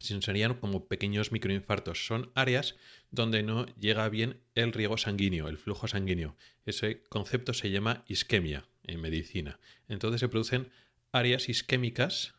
sino 0.00 0.22
serían 0.22 0.54
como 0.54 0.88
pequeños 0.88 1.30
microinfartos. 1.30 2.06
Son 2.06 2.32
áreas 2.34 2.74
donde 3.10 3.42
no 3.42 3.66
llega 3.76 4.08
bien 4.08 4.40
el 4.54 4.72
riego 4.72 4.96
sanguíneo, 4.96 5.46
el 5.48 5.58
flujo 5.58 5.86
sanguíneo. 5.86 6.36
Ese 6.64 7.04
concepto 7.04 7.52
se 7.52 7.70
llama 7.70 8.02
isquemia 8.08 8.66
en 8.82 9.00
medicina. 9.00 9.60
Entonces 9.88 10.20
se 10.20 10.28
producen 10.28 10.72
áreas 11.12 11.48
isquémicas 11.48 12.34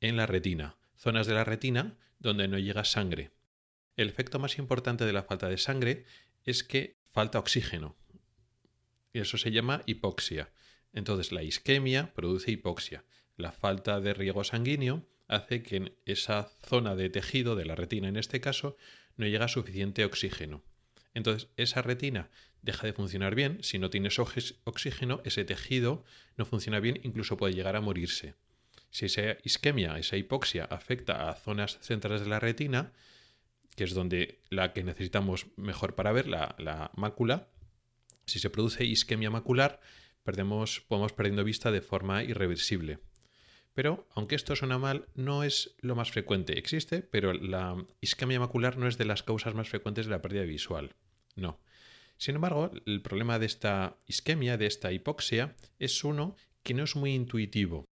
en 0.00 0.16
la 0.16 0.26
retina, 0.26 0.76
zonas 0.96 1.26
de 1.26 1.34
la 1.34 1.44
retina 1.44 1.96
donde 2.18 2.48
no 2.48 2.58
llega 2.58 2.84
sangre. 2.84 3.30
El 3.96 4.08
efecto 4.08 4.38
más 4.40 4.58
importante 4.58 5.04
de 5.04 5.12
la 5.12 5.22
falta 5.22 5.48
de 5.48 5.58
sangre 5.58 6.04
es 6.44 6.64
que 6.64 6.98
falta 7.12 7.38
oxígeno. 7.38 7.96
Y 9.12 9.20
eso 9.20 9.38
se 9.38 9.52
llama 9.52 9.82
hipoxia. 9.86 10.52
Entonces 10.92 11.30
la 11.30 11.44
isquemia 11.44 12.12
produce 12.12 12.50
hipoxia. 12.50 13.04
La 13.36 13.52
falta 13.52 14.00
de 14.00 14.14
riego 14.14 14.42
sanguíneo 14.42 15.06
hace 15.28 15.62
que 15.62 15.76
en 15.76 15.92
esa 16.06 16.50
zona 16.66 16.96
de 16.96 17.10
tejido, 17.10 17.54
de 17.54 17.66
la 17.66 17.74
retina 17.74 18.08
en 18.08 18.16
este 18.16 18.40
caso, 18.40 18.76
no 19.16 19.26
llega 19.26 19.48
suficiente 19.48 20.04
oxígeno. 20.04 20.64
Entonces, 21.14 21.48
esa 21.56 21.82
retina 21.82 22.30
deja 22.62 22.86
de 22.86 22.92
funcionar 22.92 23.34
bien. 23.34 23.58
Si 23.62 23.78
no 23.78 23.90
tienes 23.90 24.18
oxígeno, 24.18 25.20
ese 25.24 25.44
tejido 25.44 26.04
no 26.36 26.44
funciona 26.44 26.80
bien, 26.80 27.00
incluso 27.02 27.36
puede 27.36 27.54
llegar 27.54 27.76
a 27.76 27.80
morirse. 27.80 28.34
Si 28.90 29.06
esa 29.06 29.36
isquemia, 29.44 29.98
esa 29.98 30.16
hipoxia, 30.16 30.64
afecta 30.64 31.28
a 31.28 31.34
zonas 31.34 31.78
centrales 31.82 32.22
de 32.22 32.28
la 32.28 32.40
retina, 32.40 32.92
que 33.76 33.84
es 33.84 33.94
donde 33.94 34.40
la 34.48 34.72
que 34.72 34.82
necesitamos 34.82 35.46
mejor 35.56 35.94
para 35.94 36.12
ver, 36.12 36.26
la, 36.26 36.56
la 36.58 36.90
mácula, 36.96 37.48
si 38.24 38.38
se 38.38 38.50
produce 38.50 38.84
isquemia 38.84 39.30
macular, 39.30 39.80
perdemos, 40.22 40.80
podemos 40.80 41.12
perdiendo 41.12 41.44
vista 41.44 41.70
de 41.70 41.80
forma 41.80 42.24
irreversible. 42.24 42.98
Pero, 43.78 44.08
aunque 44.10 44.34
esto 44.34 44.56
suena 44.56 44.76
mal, 44.76 45.06
no 45.14 45.44
es 45.44 45.76
lo 45.78 45.94
más 45.94 46.10
frecuente. 46.10 46.58
Existe, 46.58 47.00
pero 47.00 47.32
la 47.32 47.76
isquemia 48.00 48.40
macular 48.40 48.76
no 48.76 48.88
es 48.88 48.98
de 48.98 49.04
las 49.04 49.22
causas 49.22 49.54
más 49.54 49.68
frecuentes 49.68 50.06
de 50.06 50.10
la 50.10 50.20
pérdida 50.20 50.42
visual. 50.42 50.96
No. 51.36 51.60
Sin 52.16 52.34
embargo, 52.34 52.72
el 52.86 53.02
problema 53.02 53.38
de 53.38 53.46
esta 53.46 53.96
isquemia, 54.08 54.56
de 54.56 54.66
esta 54.66 54.90
hipoxia, 54.90 55.54
es 55.78 56.02
uno 56.02 56.34
que 56.64 56.74
no 56.74 56.82
es 56.82 56.96
muy 56.96 57.14
intuitivo. 57.14 57.84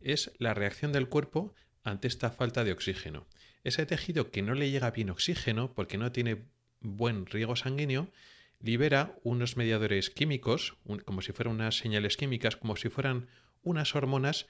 Es 0.00 0.32
la 0.38 0.52
reacción 0.52 0.90
del 0.90 1.08
cuerpo 1.08 1.54
ante 1.84 2.08
esta 2.08 2.30
falta 2.30 2.64
de 2.64 2.72
oxígeno. 2.72 3.28
Ese 3.62 3.86
tejido 3.86 4.32
que 4.32 4.42
no 4.42 4.54
le 4.54 4.72
llega 4.72 4.90
bien 4.90 5.10
oxígeno 5.10 5.72
porque 5.74 5.96
no 5.96 6.10
tiene 6.10 6.42
buen 6.80 7.26
riego 7.26 7.54
sanguíneo, 7.54 8.10
libera 8.58 9.14
unos 9.22 9.56
mediadores 9.56 10.10
químicos, 10.10 10.76
como 11.04 11.22
si 11.22 11.30
fueran 11.30 11.54
unas 11.54 11.76
señales 11.78 12.16
químicas, 12.16 12.56
como 12.56 12.74
si 12.74 12.88
fueran 12.88 13.28
unas 13.62 13.94
hormonas 13.94 14.48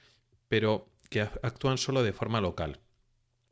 pero 0.51 0.91
que 1.09 1.21
actúan 1.21 1.77
solo 1.77 2.03
de 2.03 2.11
forma 2.11 2.41
local. 2.41 2.81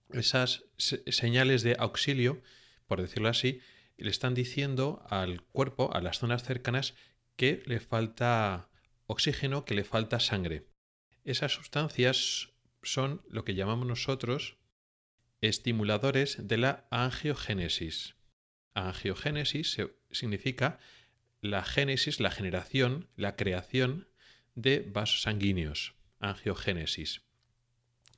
Esas 0.10 0.66
señales 0.76 1.64
de 1.64 1.78
auxilio, 1.80 2.42
por 2.88 3.02
decirlo 3.02 3.30
así, 3.30 3.62
le 3.96 4.10
están 4.10 4.34
diciendo 4.34 5.02
al 5.10 5.44
cuerpo, 5.44 5.96
a 5.96 6.02
las 6.02 6.20
zonas 6.20 6.44
cercanas, 6.44 6.96
que 7.38 7.64
le 7.68 7.80
falta 7.80 8.68
oxígeno, 9.08 9.64
que 9.64 9.76
le 9.76 9.86
falta 9.86 10.20
sangre. 10.20 10.66
Esas 11.24 11.54
sustancias 11.54 12.50
son 12.84 13.22
lo 13.30 13.46
que 13.46 13.56
llamamos 13.56 13.88
nosotros 13.88 14.58
estimuladores 15.40 16.50
de 16.50 16.58
la 16.58 16.86
angiogénesis. 16.92 18.16
Angiogénesis 18.74 19.78
significa 20.12 20.80
la 21.40 21.64
génesis, 21.64 22.20
la 22.20 22.30
generación, 22.30 23.08
la 23.16 23.38
creación 23.38 24.10
de 24.56 24.82
vasos 24.82 25.22
sanguíneos 25.22 25.98
angiogénesis. 26.20 27.22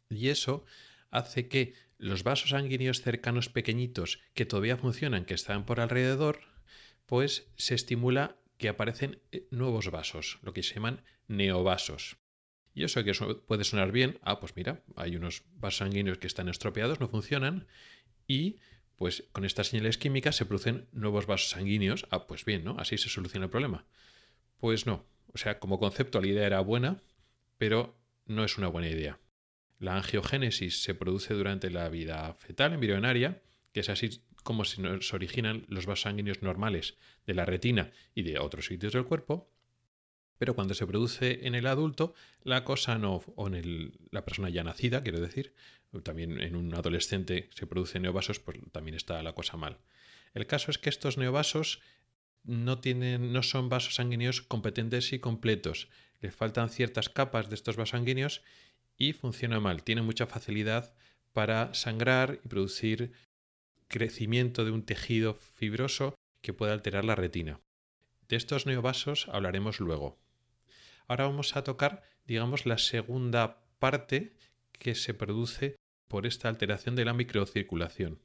Y 0.10 0.30
eso 0.30 0.66
hace 1.10 1.48
que 1.48 1.74
los 1.98 2.24
vasos 2.24 2.50
sanguíneos 2.50 3.02
cercanos 3.02 3.50
pequeñitos 3.50 4.20
que 4.34 4.46
todavía 4.46 4.78
funcionan, 4.78 5.26
que 5.26 5.34
están 5.34 5.66
por 5.66 5.80
alrededor, 5.80 6.42
pues 7.06 7.48
se 7.56 7.76
estimula 7.76 8.38
que 8.58 8.70
aparecen 8.70 9.22
eh, 9.32 9.48
nuevos 9.52 9.90
vasos, 9.92 10.40
lo 10.42 10.54
que 10.54 10.64
se 10.64 10.76
llaman 10.76 11.04
neovasos. 11.28 12.18
Y 12.74 12.84
eso 12.84 13.04
que 13.04 13.14
puede 13.48 13.64
sonar 13.64 13.92
bien, 13.92 14.20
ah, 14.22 14.40
pues 14.40 14.56
mira, 14.56 14.84
hay 14.96 15.16
unos 15.16 15.44
vasos 15.56 15.80
sanguíneos 15.80 16.18
que 16.18 16.28
están 16.28 16.48
estropeados, 16.48 17.00
no 17.00 17.10
funcionan, 17.10 17.68
y 18.28 18.60
pues 18.96 19.26
con 19.32 19.46
estas 19.46 19.68
señales 19.68 19.98
químicas 19.98 20.36
se 20.36 20.46
producen 20.46 20.88
nuevos 20.92 21.26
vasos 21.26 21.50
sanguíneos, 21.50 22.08
ah, 22.12 22.28
pues 22.28 22.46
bien, 22.46 22.64
¿no? 22.64 22.78
Así 22.80 22.98
se 22.98 23.10
soluciona 23.10 23.46
el 23.46 23.52
problema. 23.52 23.86
Pues 24.58 24.86
no, 24.86 25.06
o 25.34 25.38
sea, 25.38 25.60
como 25.60 25.80
concepto 25.80 26.22
la 26.22 26.28
idea 26.28 26.46
era 26.46 26.60
buena, 26.62 27.02
pero 27.62 27.96
no 28.26 28.44
es 28.44 28.58
una 28.58 28.70
buena 28.70 28.90
idea. 28.90 29.20
La 29.78 29.96
angiogénesis 29.96 30.82
se 30.82 30.96
produce 30.96 31.36
durante 31.36 31.70
la 31.70 31.90
vida 31.90 32.34
fetal 32.34 32.74
embrionaria, 32.74 33.44
que 33.72 33.82
es 33.82 33.90
así 33.90 34.24
como 34.42 34.66
se 34.66 34.82
originan 35.14 35.66
los 35.68 35.86
vasos 35.86 36.02
sanguíneos 36.02 36.42
normales 36.42 36.98
de 37.28 37.36
la 37.36 37.46
retina 37.46 37.92
y 38.16 38.24
de 38.24 38.40
otros 38.40 38.66
sitios 38.66 38.94
del 38.94 39.06
cuerpo, 39.06 39.54
pero 40.40 40.56
cuando 40.56 40.74
se 40.74 40.88
produce 40.88 41.46
en 41.46 41.54
el 41.54 41.68
adulto, 41.68 42.16
la 42.42 42.64
cosa 42.64 42.98
no, 42.98 43.22
o 43.36 43.48
en 43.48 43.94
la 44.10 44.26
persona 44.26 44.50
ya 44.50 44.64
nacida, 44.64 45.04
quiero 45.04 45.20
decir, 45.20 45.54
también 46.02 46.42
en 46.42 46.56
un 46.56 46.74
adolescente 46.74 47.48
se 47.54 47.68
producen 47.68 48.02
neovasos, 48.02 48.40
pues 48.40 48.58
también 48.72 48.96
está 48.96 49.22
la 49.22 49.34
cosa 49.34 49.56
mal. 49.56 49.78
El 50.34 50.48
caso 50.48 50.72
es 50.72 50.80
que 50.80 50.90
estos 50.90 51.20
neovasos 51.20 51.80
no, 52.44 52.80
tienen, 52.80 53.32
no 53.32 53.44
son 53.44 53.70
vasos 53.70 53.94
sanguíneos 53.94 54.42
competentes 54.42 55.14
y 55.14 55.20
completos. 55.20 55.90
Le 56.22 56.32
faltan 56.32 56.70
ciertas 56.70 57.10
capas 57.10 57.50
de 57.50 57.56
estos 57.56 57.76
vasos 57.76 57.90
sanguíneos 57.92 58.42
y 58.98 59.14
funciona 59.14 59.60
mal. 59.60 59.84
Tiene 59.84 60.02
mucha 60.02 60.28
facilidad 60.28 60.94
para 61.34 61.74
sangrar 61.74 62.40
y 62.44 62.48
producir 62.48 63.14
crecimiento 63.88 64.64
de 64.64 64.72
un 64.72 64.84
tejido 64.84 65.34
fibroso 65.34 66.16
que 66.42 66.54
puede 66.54 66.72
alterar 66.72 67.04
la 67.04 67.16
retina. 67.16 67.60
De 68.28 68.36
estos 68.38 68.66
neovasos 68.66 69.28
hablaremos 69.30 69.80
luego. 69.80 70.20
Ahora 71.08 71.26
vamos 71.26 71.56
a 71.56 71.64
tocar, 71.64 72.04
digamos, 72.26 72.66
la 72.66 72.78
segunda 72.78 73.66
parte 73.80 74.34
que 74.72 74.96
se 74.96 75.14
produce 75.14 75.76
por 76.08 76.26
esta 76.26 76.48
alteración 76.48 76.96
de 76.96 77.06
la 77.06 77.14
microcirculación. 77.14 78.20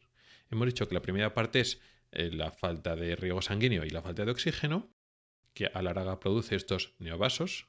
Hemos 0.51 0.67
dicho 0.67 0.89
que 0.89 0.95
la 0.95 1.03
primera 1.03 1.35
parte 1.35 1.61
es 1.61 1.81
eh, 2.13 2.31
la 2.33 2.53
falta 2.53 2.95
de 2.95 3.17
riego 3.17 3.43
sanguíneo 3.43 3.85
y 3.85 3.91
la 3.91 4.03
falta 4.03 4.25
de 4.25 4.31
oxígeno, 4.31 4.89
que 5.55 5.67
a 5.67 5.83
la 5.83 5.95
larga 5.95 6.21
produce 6.21 6.55
estos 6.55 6.95
neovasos, 6.99 7.69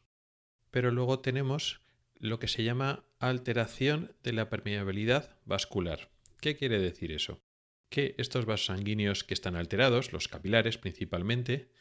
pero 0.77 0.91
luego 0.91 1.21
tenemos 1.21 1.81
lo 2.19 2.37
que 2.37 2.47
se 2.47 2.63
llama 2.63 3.03
alteración 3.17 4.13
de 4.21 4.31
la 4.31 4.47
permeabilidad 4.47 5.35
vascular. 5.43 6.11
¿Qué 6.39 6.55
quiere 6.55 6.77
decir 6.77 7.11
eso? 7.11 7.41
Que 7.89 8.13
estos 8.19 8.45
vasos 8.45 8.67
sanguíneos 8.67 9.23
que 9.23 9.33
están 9.33 9.55
alterados, 9.55 10.13
los 10.13 10.27
capilares 10.27 10.77
principalmente, 10.77 11.71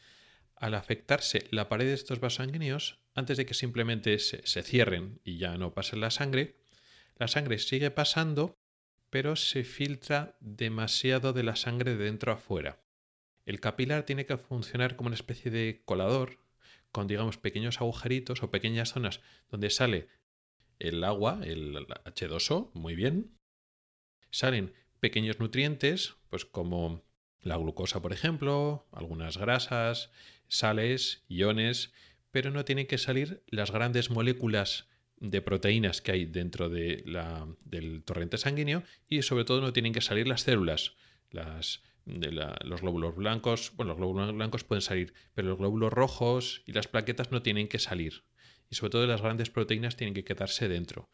al 0.54 0.72
afectarse 0.72 1.44
la 1.50 1.68
pared 1.68 1.84
de 1.84 1.92
estos 1.92 2.20
vasos 2.20 2.36
sanguíneos, 2.36 2.98
antes 3.14 3.36
de 3.36 3.44
que 3.44 3.52
simplemente 3.52 4.18
se, 4.18 4.46
se 4.46 4.62
cierren 4.62 5.20
y 5.24 5.36
ya 5.36 5.58
no 5.58 5.74
pase 5.74 5.96
la 5.96 6.10
sangre, 6.10 6.56
la 7.18 7.28
sangre 7.28 7.58
sigue 7.58 7.90
pasando 7.90 8.56
pero 9.10 9.36
se 9.36 9.62
filtra 9.62 10.38
demasiado 10.40 11.34
de 11.34 11.42
la 11.42 11.56
sangre 11.56 11.96
de 11.96 12.04
dentro 12.04 12.32
a 12.32 12.38
fuera. 12.38 12.80
El 13.44 13.60
capilar 13.60 14.04
tiene 14.04 14.24
que 14.24 14.38
funcionar 14.38 14.96
como 14.96 15.08
una 15.08 15.16
especie 15.16 15.50
de 15.50 15.82
colador, 15.84 16.45
con 16.96 17.08
digamos 17.08 17.36
pequeños 17.36 17.82
agujeritos 17.82 18.42
o 18.42 18.50
pequeñas 18.50 18.94
zonas 18.94 19.20
donde 19.50 19.68
sale 19.68 20.08
el 20.78 21.04
agua, 21.04 21.40
el 21.44 21.76
H2O, 21.76 22.70
muy 22.72 22.94
bien. 22.94 23.36
Salen 24.30 24.72
pequeños 24.98 25.38
nutrientes, 25.38 26.16
pues 26.30 26.46
como 26.46 27.04
la 27.42 27.58
glucosa, 27.58 28.00
por 28.00 28.14
ejemplo, 28.14 28.88
algunas 28.92 29.36
grasas, 29.36 30.10
sales, 30.48 31.22
iones, 31.28 31.92
pero 32.30 32.50
no 32.50 32.64
tienen 32.64 32.86
que 32.86 32.96
salir 32.96 33.42
las 33.46 33.72
grandes 33.72 34.08
moléculas 34.08 34.88
de 35.18 35.42
proteínas 35.42 36.00
que 36.00 36.12
hay 36.12 36.24
dentro 36.24 36.70
de 36.70 37.02
la, 37.04 37.46
del 37.60 38.04
torrente 38.04 38.38
sanguíneo 38.38 38.84
y 39.06 39.20
sobre 39.20 39.44
todo 39.44 39.60
no 39.60 39.74
tienen 39.74 39.92
que 39.92 40.00
salir 40.00 40.26
las 40.26 40.40
células. 40.40 40.96
Las, 41.30 41.82
de 42.06 42.30
los 42.30 42.80
glóbulos 42.80 43.16
blancos, 43.16 43.72
bueno, 43.74 43.90
los 43.90 43.98
glóbulos 43.98 44.32
blancos 44.32 44.64
pueden 44.64 44.80
salir, 44.80 45.12
pero 45.34 45.48
los 45.48 45.58
glóbulos 45.58 45.92
rojos 45.92 46.62
y 46.64 46.72
las 46.72 46.86
plaquetas 46.86 47.32
no 47.32 47.42
tienen 47.42 47.68
que 47.68 47.78
salir. 47.78 48.24
Y 48.70 48.76
sobre 48.76 48.90
todo 48.90 49.06
las 49.06 49.22
grandes 49.22 49.50
proteínas 49.50 49.96
tienen 49.96 50.14
que 50.14 50.24
quedarse 50.24 50.68
dentro. 50.68 51.10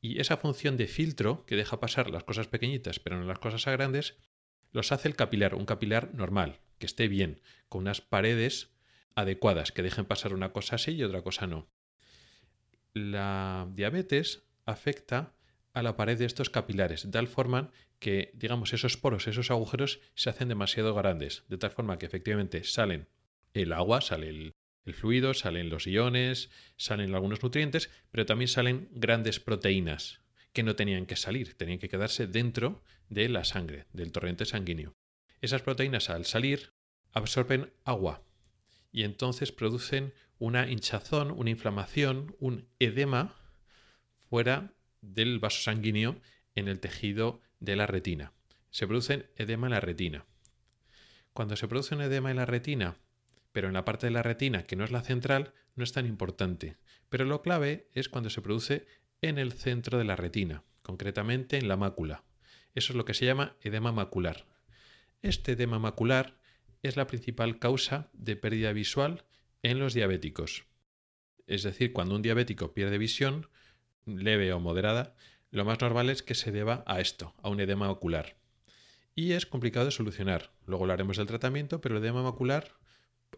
Y 0.00 0.20
esa 0.20 0.36
función 0.36 0.76
de 0.76 0.86
filtro 0.86 1.44
que 1.46 1.56
deja 1.56 1.80
pasar 1.80 2.10
las 2.10 2.24
cosas 2.24 2.46
pequeñitas 2.46 3.00
pero 3.00 3.18
no 3.18 3.26
las 3.26 3.38
cosas 3.38 3.64
grandes, 3.64 4.16
los 4.72 4.92
hace 4.92 5.08
el 5.08 5.16
capilar, 5.16 5.54
un 5.54 5.66
capilar 5.66 6.14
normal, 6.14 6.60
que 6.78 6.86
esté 6.86 7.08
bien, 7.08 7.40
con 7.68 7.82
unas 7.82 8.00
paredes 8.00 8.72
adecuadas, 9.14 9.72
que 9.72 9.82
dejen 9.82 10.04
pasar 10.04 10.32
una 10.34 10.52
cosa 10.52 10.76
así 10.76 10.92
y 10.92 11.02
otra 11.02 11.22
cosa 11.22 11.46
no. 11.46 11.68
La 12.92 13.68
diabetes 13.72 14.44
afecta 14.66 15.34
a 15.72 15.82
la 15.82 15.96
pared 15.96 16.18
de 16.18 16.24
estos 16.24 16.50
capilares, 16.50 17.04
de 17.04 17.10
tal 17.10 17.28
forma 17.28 17.70
que, 17.98 18.30
digamos, 18.34 18.72
esos 18.72 18.96
poros, 18.96 19.28
esos 19.28 19.50
agujeros 19.50 20.00
se 20.14 20.30
hacen 20.30 20.48
demasiado 20.48 20.94
grandes, 20.94 21.44
de 21.48 21.58
tal 21.58 21.70
forma 21.70 21.98
que 21.98 22.06
efectivamente 22.06 22.64
salen 22.64 23.08
el 23.54 23.72
agua, 23.72 24.00
sale 24.00 24.28
el, 24.28 24.54
el 24.84 24.94
fluido, 24.94 25.34
salen 25.34 25.68
los 25.68 25.86
iones, 25.86 26.50
salen 26.76 27.14
algunos 27.14 27.42
nutrientes, 27.42 27.90
pero 28.10 28.26
también 28.26 28.48
salen 28.48 28.88
grandes 28.92 29.40
proteínas 29.40 30.20
que 30.52 30.62
no 30.62 30.74
tenían 30.74 31.06
que 31.06 31.16
salir, 31.16 31.54
tenían 31.54 31.78
que 31.78 31.88
quedarse 31.88 32.26
dentro 32.26 32.82
de 33.08 33.28
la 33.28 33.44
sangre, 33.44 33.86
del 33.92 34.12
torrente 34.12 34.46
sanguíneo. 34.46 34.94
Esas 35.40 35.62
proteínas 35.62 36.10
al 36.10 36.24
salir 36.24 36.72
absorben 37.12 37.72
agua 37.84 38.22
y 38.92 39.04
entonces 39.04 39.52
producen 39.52 40.12
una 40.38 40.68
hinchazón, 40.70 41.30
una 41.30 41.50
inflamación, 41.50 42.34
un 42.40 42.68
edema 42.78 43.36
fuera 44.28 44.74
del 45.00 45.38
vaso 45.38 45.62
sanguíneo 45.62 46.20
en 46.54 46.68
el 46.68 46.80
tejido 46.80 47.40
de 47.58 47.76
la 47.76 47.86
retina. 47.86 48.32
Se 48.70 48.86
produce 48.86 49.30
edema 49.36 49.66
en 49.66 49.72
la 49.72 49.80
retina. 49.80 50.26
Cuando 51.32 51.56
se 51.56 51.68
produce 51.68 51.94
un 51.94 52.02
edema 52.02 52.30
en 52.30 52.36
la 52.36 52.46
retina, 52.46 52.96
pero 53.52 53.68
en 53.68 53.74
la 53.74 53.84
parte 53.84 54.06
de 54.06 54.12
la 54.12 54.22
retina 54.22 54.64
que 54.64 54.76
no 54.76 54.84
es 54.84 54.90
la 54.90 55.02
central, 55.02 55.54
no 55.74 55.84
es 55.84 55.92
tan 55.92 56.06
importante. 56.06 56.76
Pero 57.08 57.24
lo 57.24 57.42
clave 57.42 57.88
es 57.92 58.08
cuando 58.08 58.30
se 58.30 58.42
produce 58.42 58.86
en 59.22 59.38
el 59.38 59.52
centro 59.52 59.98
de 59.98 60.04
la 60.04 60.16
retina, 60.16 60.64
concretamente 60.82 61.58
en 61.58 61.68
la 61.68 61.76
mácula. 61.76 62.24
Eso 62.74 62.92
es 62.92 62.96
lo 62.96 63.04
que 63.04 63.14
se 63.14 63.26
llama 63.26 63.56
edema 63.62 63.92
macular. 63.92 64.46
Este 65.22 65.52
edema 65.52 65.78
macular 65.78 66.38
es 66.82 66.96
la 66.96 67.06
principal 67.06 67.58
causa 67.58 68.08
de 68.12 68.36
pérdida 68.36 68.72
visual 68.72 69.24
en 69.62 69.78
los 69.78 69.92
diabéticos. 69.94 70.64
Es 71.46 71.62
decir, 71.62 71.92
cuando 71.92 72.14
un 72.14 72.22
diabético 72.22 72.72
pierde 72.72 72.96
visión, 72.96 73.48
leve 74.18 74.52
o 74.52 74.60
moderada, 74.60 75.14
lo 75.50 75.64
más 75.64 75.80
normal 75.80 76.10
es 76.10 76.22
que 76.22 76.34
se 76.34 76.52
deba 76.52 76.84
a 76.86 77.00
esto, 77.00 77.34
a 77.42 77.48
un 77.48 77.60
edema 77.60 77.90
ocular. 77.90 78.36
Y 79.14 79.32
es 79.32 79.46
complicado 79.46 79.86
de 79.86 79.92
solucionar. 79.92 80.52
Luego 80.66 80.84
hablaremos 80.84 81.16
del 81.16 81.26
tratamiento, 81.26 81.80
pero 81.80 81.96
el 81.96 82.02
edema 82.02 82.22
macular 82.22 82.76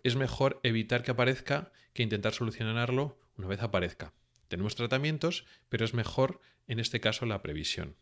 es 0.03 0.17
mejor 0.17 0.61
evitar 0.63 1.03
que 1.03 1.13
aparezca 1.13 1.73
que 1.93 2.03
intentar 2.03 2.33
solucionarlo 2.33 3.19
una 3.37 3.49
vez 3.49 3.63
aparezca. 3.63 4.13
Tenemos 4.49 4.75
tratamientos, 4.75 5.47
pero 5.69 5.85
es 5.85 5.95
mejor 5.95 6.41
en 6.67 6.79
este 6.79 7.01
caso 7.01 7.27
la 7.27 7.43
previsión. 7.43 7.97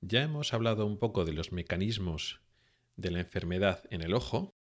Ya 0.00 0.22
hemos 0.22 0.54
hablado 0.54 0.86
un 0.86 0.98
poco 0.98 1.24
de 1.24 1.32
los 1.32 1.50
mecanismos 1.50 2.40
de 2.96 3.10
la 3.10 3.20
enfermedad 3.20 3.82
en 3.90 4.02
el 4.02 4.14
ojo, 4.14 4.55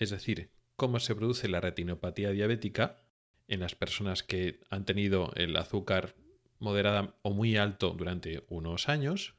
es 0.00 0.10
decir, 0.10 0.50
cómo 0.76 0.98
se 0.98 1.14
produce 1.14 1.46
la 1.46 1.60
retinopatía 1.60 2.30
diabética 2.30 3.02
en 3.46 3.60
las 3.60 3.74
personas 3.74 4.22
que 4.22 4.60
han 4.70 4.84
tenido 4.84 5.30
el 5.36 5.54
azúcar 5.56 6.16
moderada 6.58 7.16
o 7.22 7.32
muy 7.32 7.56
alto 7.56 7.90
durante 7.90 8.44
unos 8.48 8.88
años. 8.88 9.34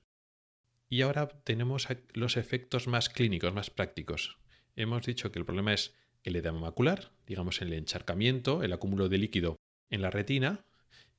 Y 0.88 1.02
ahora 1.02 1.28
tenemos 1.28 1.88
los 2.14 2.38
efectos 2.38 2.88
más 2.88 3.10
clínicos, 3.10 3.54
más 3.54 3.70
prácticos. 3.70 4.38
Hemos 4.76 5.06
dicho 5.06 5.32
que 5.32 5.40
el 5.40 5.46
problema 5.46 5.74
es 5.74 5.96
el 6.24 6.36
edema 6.36 6.60
macular, 6.60 7.12
digamos 7.26 7.62
el 7.62 7.74
encharcamiento, 7.74 8.62
el 8.62 8.74
acúmulo 8.74 9.10
de 9.10 9.18
líquido 9.18 9.56
en 9.90 10.02
la 10.02 10.12
retina, 10.12 10.64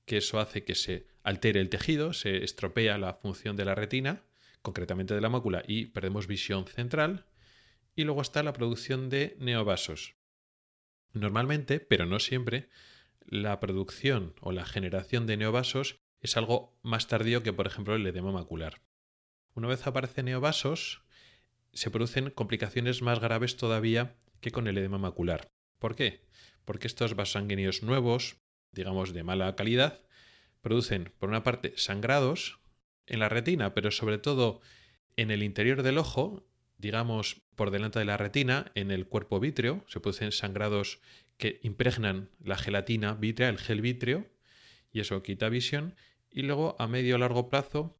que 0.04 0.18
eso 0.18 0.38
hace 0.38 0.64
que 0.64 0.76
se 0.76 1.08
altere 1.24 1.60
el 1.60 1.68
tejido, 1.68 2.12
se 2.12 2.44
estropea 2.44 2.96
la 2.98 3.14
función 3.14 3.56
de 3.56 3.64
la 3.64 3.74
retina, 3.74 4.22
concretamente 4.60 5.14
de 5.14 5.20
la 5.20 5.28
mácula, 5.28 5.64
y 5.66 5.86
perdemos 5.86 6.28
visión 6.28 6.66
central. 6.66 7.26
Y 7.94 8.04
luego 8.04 8.22
está 8.22 8.42
la 8.42 8.52
producción 8.52 9.10
de 9.10 9.36
neovasos. 9.38 10.14
Normalmente, 11.12 11.80
pero 11.80 12.06
no 12.06 12.18
siempre, 12.18 12.68
la 13.20 13.60
producción 13.60 14.34
o 14.40 14.52
la 14.52 14.64
generación 14.64 15.26
de 15.26 15.36
neovasos 15.36 16.00
es 16.20 16.36
algo 16.36 16.78
más 16.82 17.08
tardío 17.08 17.42
que, 17.42 17.52
por 17.52 17.66
ejemplo, 17.66 17.94
el 17.94 18.06
edema 18.06 18.32
macular. 18.32 18.80
Una 19.54 19.68
vez 19.68 19.86
aparecen 19.86 20.26
neovasos, 20.26 21.02
se 21.72 21.90
producen 21.90 22.30
complicaciones 22.30 23.02
más 23.02 23.20
graves 23.20 23.56
todavía 23.56 24.16
que 24.40 24.50
con 24.50 24.66
el 24.68 24.78
edema 24.78 24.98
macular. 24.98 25.48
¿Por 25.78 25.94
qué? 25.96 26.24
Porque 26.64 26.86
estos 26.86 27.14
vasos 27.14 27.32
sanguíneos 27.32 27.82
nuevos, 27.82 28.36
digamos 28.70 29.12
de 29.12 29.22
mala 29.22 29.54
calidad, 29.56 30.00
producen, 30.62 31.12
por 31.18 31.28
una 31.28 31.42
parte, 31.42 31.74
sangrados 31.76 32.60
en 33.06 33.18
la 33.18 33.28
retina, 33.28 33.74
pero 33.74 33.90
sobre 33.90 34.18
todo 34.18 34.60
en 35.16 35.30
el 35.30 35.42
interior 35.42 35.82
del 35.82 35.98
ojo, 35.98 36.46
digamos 36.82 37.42
por 37.54 37.70
delante 37.70 38.00
de 38.00 38.04
la 38.04 38.16
retina, 38.16 38.72
en 38.74 38.90
el 38.90 39.06
cuerpo 39.06 39.40
vítreo, 39.40 39.84
se 39.86 40.00
producen 40.00 40.32
sangrados 40.32 41.00
que 41.38 41.60
impregnan 41.62 42.28
la 42.40 42.58
gelatina 42.58 43.14
vítrea, 43.14 43.48
el 43.48 43.58
gel 43.58 43.80
vítreo, 43.80 44.26
y 44.90 45.00
eso 45.00 45.22
quita 45.22 45.48
visión, 45.48 45.94
y 46.28 46.42
luego 46.42 46.76
a 46.78 46.88
medio 46.88 47.14
o 47.14 47.18
largo 47.18 47.48
plazo 47.48 47.98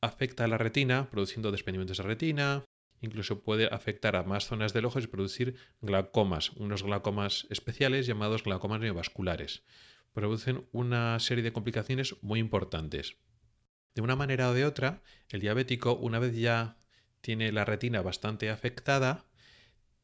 afecta 0.00 0.44
a 0.44 0.48
la 0.48 0.58
retina, 0.58 1.08
produciendo 1.08 1.52
desprendimientos 1.52 1.98
de 1.98 2.02
retina, 2.02 2.64
incluso 3.00 3.42
puede 3.42 3.66
afectar 3.66 4.16
a 4.16 4.24
más 4.24 4.46
zonas 4.46 4.74
del 4.74 4.86
ojo 4.86 4.98
y 4.98 5.06
producir 5.06 5.54
glaucomas, 5.80 6.50
unos 6.50 6.82
glaucomas 6.82 7.46
especiales 7.48 8.06
llamados 8.06 8.42
glaucomas 8.42 8.80
neovasculares. 8.80 9.62
Producen 10.12 10.66
una 10.72 11.18
serie 11.20 11.44
de 11.44 11.52
complicaciones 11.52 12.16
muy 12.22 12.40
importantes. 12.40 13.18
De 13.94 14.02
una 14.02 14.16
manera 14.16 14.50
o 14.50 14.54
de 14.54 14.64
otra, 14.64 15.02
el 15.28 15.40
diabético, 15.40 15.94
una 15.94 16.18
vez 16.18 16.34
ya 16.34 16.76
tiene 17.26 17.50
la 17.50 17.64
retina 17.64 18.02
bastante 18.02 18.50
afectada, 18.50 19.24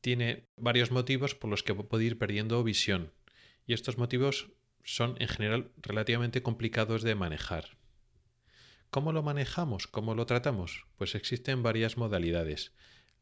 tiene 0.01 0.49
varios 0.57 0.91
motivos 0.91 1.37
por 1.37 1.51
los 1.51 1.63
que 1.63 1.73
puede 1.73 2.03
ir 2.03 2.19
perdiendo 2.19 2.65
visión. 2.65 3.13
Y 3.65 3.75
estos 3.75 3.97
motivos 3.97 4.49
son 4.83 5.15
en 5.21 5.29
general 5.29 5.71
relativamente 5.77 6.43
complicados 6.43 7.05
de 7.05 7.15
manejar. 7.15 7.77
¿Cómo 8.91 9.13
lo 9.13 9.23
manejamos? 9.23 9.87
¿Cómo 9.87 10.17
lo 10.17 10.27
tratamos? 10.27 10.89
Pues 10.97 11.15
existen 11.15 11.63
varias 11.63 11.97
modalidades. 11.97 12.73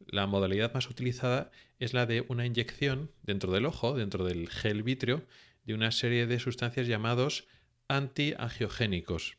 La 0.06 0.26
modalidad 0.26 0.72
más 0.72 0.88
utilizada 0.88 1.50
es 1.78 1.92
la 1.92 2.06
de 2.06 2.24
una 2.26 2.46
inyección 2.46 3.12
dentro 3.20 3.52
del 3.52 3.66
ojo, 3.66 3.94
dentro 3.94 4.24
del 4.24 4.48
gel 4.48 4.82
vítreo, 4.82 5.26
de 5.64 5.74
una 5.74 5.92
serie 5.92 6.26
de 6.26 6.38
sustancias 6.38 6.86
llamados 6.86 7.48
antiangiogénicos. 7.86 9.36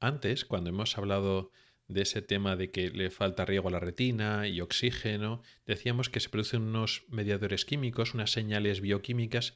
Antes, 0.00 0.44
cuando 0.44 0.70
hemos 0.70 0.98
hablado 0.98 1.52
de 1.88 2.02
ese 2.02 2.22
tema 2.22 2.56
de 2.56 2.70
que 2.70 2.90
le 2.90 3.10
falta 3.10 3.44
riego 3.44 3.68
a 3.68 3.72
la 3.72 3.80
retina 3.80 4.46
y 4.48 4.60
oxígeno, 4.60 5.42
decíamos 5.66 6.08
que 6.08 6.20
se 6.20 6.28
producen 6.28 6.62
unos 6.62 7.04
mediadores 7.08 7.64
químicos, 7.64 8.14
unas 8.14 8.32
señales 8.32 8.80
bioquímicas 8.80 9.54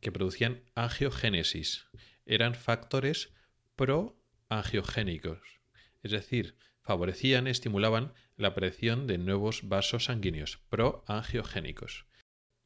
que 0.00 0.12
producían 0.12 0.62
angiogénesis. 0.74 1.86
Eran 2.24 2.54
factores 2.54 3.32
pro 3.76 4.20
angiogénicos, 4.48 5.60
es 6.02 6.10
decir, 6.10 6.56
favorecían, 6.80 7.46
estimulaban 7.46 8.14
la 8.36 8.48
aparición 8.48 9.06
de 9.06 9.18
nuevos 9.18 9.68
vasos 9.68 10.04
sanguíneos 10.04 10.58
proangiogénicos. 10.68 12.06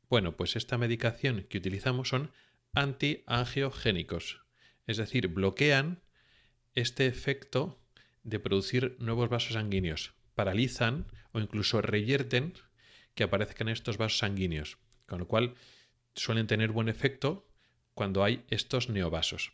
Bueno, 0.08 0.36
pues 0.36 0.56
esta 0.56 0.76
medicación 0.76 1.46
que 1.48 1.58
utilizamos 1.58 2.08
son 2.08 2.32
antiangiogénicos, 2.72 4.44
es 4.86 4.96
decir, 4.96 5.28
bloquean 5.28 6.02
este 6.74 7.06
efecto 7.06 7.79
de 8.22 8.38
producir 8.38 8.96
nuevos 8.98 9.28
vasos 9.28 9.54
sanguíneos, 9.54 10.14
paralizan 10.34 11.06
o 11.32 11.40
incluso 11.40 11.80
revierten 11.80 12.54
que 13.14 13.24
aparezcan 13.24 13.68
estos 13.68 13.98
vasos 13.98 14.18
sanguíneos, 14.18 14.78
con 15.06 15.18
lo 15.18 15.28
cual 15.28 15.54
suelen 16.14 16.46
tener 16.46 16.72
buen 16.72 16.88
efecto 16.88 17.48
cuando 17.94 18.24
hay 18.24 18.44
estos 18.48 18.88
neovasos. 18.88 19.52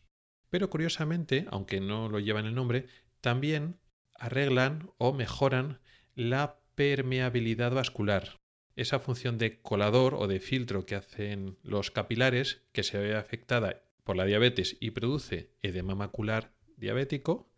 Pero 0.51 0.71
curiosamente, 0.71 1.47
aunque 1.51 1.81
no 1.81 2.09
lo 2.09 2.21
llevan 2.21 2.47
el 2.47 2.55
nombre, 2.55 2.87
también 3.21 3.79
arreglan 4.15 4.91
o 4.99 5.13
mejoran 5.13 5.81
la 6.15 6.61
permeabilidad 6.75 7.73
vascular. 7.73 8.39
Esa 8.77 9.01
función 9.01 9.39
de 9.39 9.61
colador 9.61 10.15
o 10.15 10.29
de 10.29 10.39
filtro 10.39 10.87
que 10.87 10.95
hacen 10.95 11.59
los 11.63 11.91
capilares, 11.91 12.63
que 12.73 12.83
se 12.83 12.99
ve 12.99 13.17
afectada 13.17 13.83
por 14.05 14.17
la 14.17 14.27
diabetes 14.27 14.77
y 14.81 14.91
produce 14.93 15.51
edema 15.63 15.95
macular 15.95 16.53
diabético, 16.77 17.51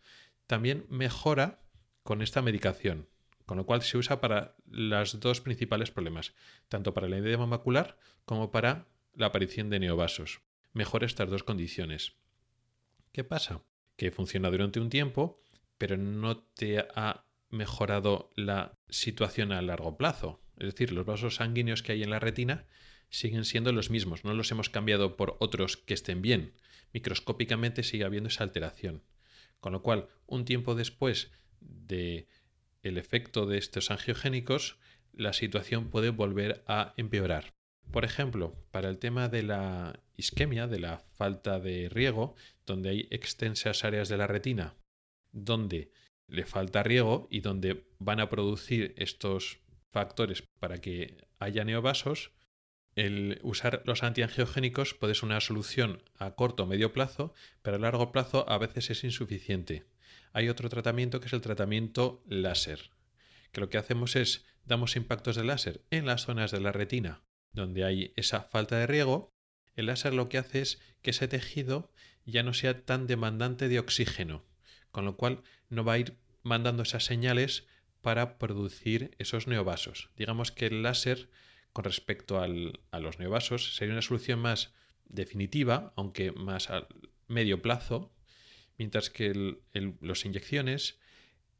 también 0.48 0.86
mejora 0.88 1.60
con 2.02 2.22
esta 2.22 2.42
medicación, 2.42 3.06
con 3.46 3.58
lo 3.58 3.66
cual 3.66 3.82
se 3.82 3.98
usa 3.98 4.20
para 4.20 4.56
los 4.66 5.20
dos 5.20 5.40
principales 5.40 5.90
problemas, 5.92 6.34
tanto 6.68 6.94
para 6.94 7.06
el 7.06 7.12
edema 7.12 7.46
macular 7.46 7.98
como 8.24 8.50
para 8.50 8.88
la 9.14 9.26
aparición 9.26 9.70
de 9.70 9.78
neovasos. 9.78 10.40
Mejora 10.72 11.06
estas 11.06 11.30
dos 11.30 11.44
condiciones. 11.44 12.14
¿Qué 13.12 13.24
pasa? 13.24 13.62
Que 13.96 14.10
funciona 14.10 14.50
durante 14.50 14.80
un 14.80 14.88
tiempo, 14.88 15.40
pero 15.76 15.96
no 15.96 16.38
te 16.38 16.78
ha 16.78 17.26
mejorado 17.50 18.30
la 18.34 18.72
situación 18.88 19.52
a 19.52 19.60
largo 19.60 19.98
plazo. 19.98 20.40
Es 20.56 20.66
decir, 20.66 20.92
los 20.92 21.04
vasos 21.04 21.36
sanguíneos 21.36 21.82
que 21.82 21.92
hay 21.92 22.02
en 22.02 22.10
la 22.10 22.20
retina 22.20 22.66
siguen 23.10 23.44
siendo 23.44 23.72
los 23.72 23.90
mismos, 23.90 24.24
no 24.24 24.32
los 24.34 24.50
hemos 24.50 24.70
cambiado 24.70 25.16
por 25.16 25.36
otros 25.40 25.76
que 25.76 25.94
estén 25.94 26.22
bien, 26.22 26.54
microscópicamente 26.92 27.82
sigue 27.82 28.04
habiendo 28.04 28.28
esa 28.28 28.44
alteración. 28.44 29.02
Con 29.60 29.72
lo 29.72 29.82
cual, 29.82 30.08
un 30.26 30.44
tiempo 30.44 30.74
después 30.74 31.30
de 31.60 32.28
el 32.82 32.98
efecto 32.98 33.46
de 33.46 33.58
estos 33.58 33.90
angiogénicos, 33.90 34.78
la 35.12 35.32
situación 35.32 35.90
puede 35.90 36.10
volver 36.10 36.62
a 36.66 36.94
empeorar. 36.96 37.54
Por 37.90 38.04
ejemplo, 38.04 38.54
para 38.70 38.88
el 38.88 38.98
tema 38.98 39.28
de 39.28 39.42
la 39.42 40.00
isquemia, 40.16 40.66
de 40.66 40.78
la 40.78 40.98
falta 40.98 41.58
de 41.58 41.88
riego, 41.88 42.34
donde 42.66 42.90
hay 42.90 43.08
extensas 43.10 43.84
áreas 43.84 44.08
de 44.08 44.16
la 44.16 44.26
retina 44.26 44.76
donde 45.32 45.90
le 46.26 46.44
falta 46.44 46.82
riego 46.82 47.26
y 47.30 47.40
donde 47.40 47.86
van 47.98 48.20
a 48.20 48.28
producir 48.28 48.94
estos 48.96 49.60
factores 49.90 50.42
para 50.58 50.78
que 50.78 51.16
haya 51.38 51.64
neovasos, 51.64 52.32
el 52.98 53.40
usar 53.42 53.82
los 53.84 54.02
antiangiogénicos 54.02 54.94
puede 54.94 55.14
ser 55.14 55.26
una 55.26 55.40
solución 55.40 56.02
a 56.16 56.34
corto 56.34 56.64
o 56.64 56.66
medio 56.66 56.92
plazo, 56.92 57.32
pero 57.62 57.76
a 57.76 57.80
largo 57.80 58.12
plazo 58.12 58.48
a 58.48 58.58
veces 58.58 58.90
es 58.90 59.04
insuficiente. 59.04 59.86
Hay 60.32 60.48
otro 60.48 60.68
tratamiento 60.68 61.20
que 61.20 61.26
es 61.26 61.32
el 61.32 61.40
tratamiento 61.40 62.22
láser, 62.28 62.90
que 63.52 63.60
lo 63.60 63.70
que 63.70 63.78
hacemos 63.78 64.16
es 64.16 64.44
damos 64.64 64.96
impactos 64.96 65.36
de 65.36 65.44
láser 65.44 65.82
en 65.90 66.06
las 66.06 66.26
zonas 66.26 66.50
de 66.50 66.60
la 66.60 66.72
retina 66.72 67.22
donde 67.52 67.84
hay 67.84 68.12
esa 68.16 68.42
falta 68.42 68.78
de 68.78 68.86
riego, 68.86 69.34
el 69.76 69.86
láser 69.86 70.14
lo 70.14 70.28
que 70.28 70.38
hace 70.38 70.60
es 70.60 70.80
que 71.02 71.10
ese 71.10 71.28
tejido 71.28 71.92
ya 72.24 72.42
no 72.42 72.54
sea 72.54 72.84
tan 72.84 73.06
demandante 73.06 73.68
de 73.68 73.78
oxígeno, 73.78 74.44
con 74.90 75.04
lo 75.04 75.16
cual 75.16 75.42
no 75.68 75.84
va 75.84 75.94
a 75.94 75.98
ir 75.98 76.16
mandando 76.42 76.82
esas 76.82 77.04
señales 77.04 77.66
para 78.00 78.38
producir 78.38 79.14
esos 79.18 79.46
neovasos. 79.46 80.10
Digamos 80.16 80.52
que 80.52 80.66
el 80.66 80.82
láser 80.82 81.28
con 81.78 81.84
respecto 81.84 82.40
a 82.40 82.98
los 82.98 83.20
neovasos 83.20 83.76
sería 83.76 83.92
una 83.92 84.02
solución 84.02 84.40
más 84.40 84.74
definitiva, 85.04 85.92
aunque 85.94 86.32
más 86.32 86.70
a 86.70 86.88
medio 87.28 87.62
plazo, 87.62 88.12
mientras 88.78 89.10
que 89.10 89.60
las 90.00 90.24
inyecciones 90.24 90.98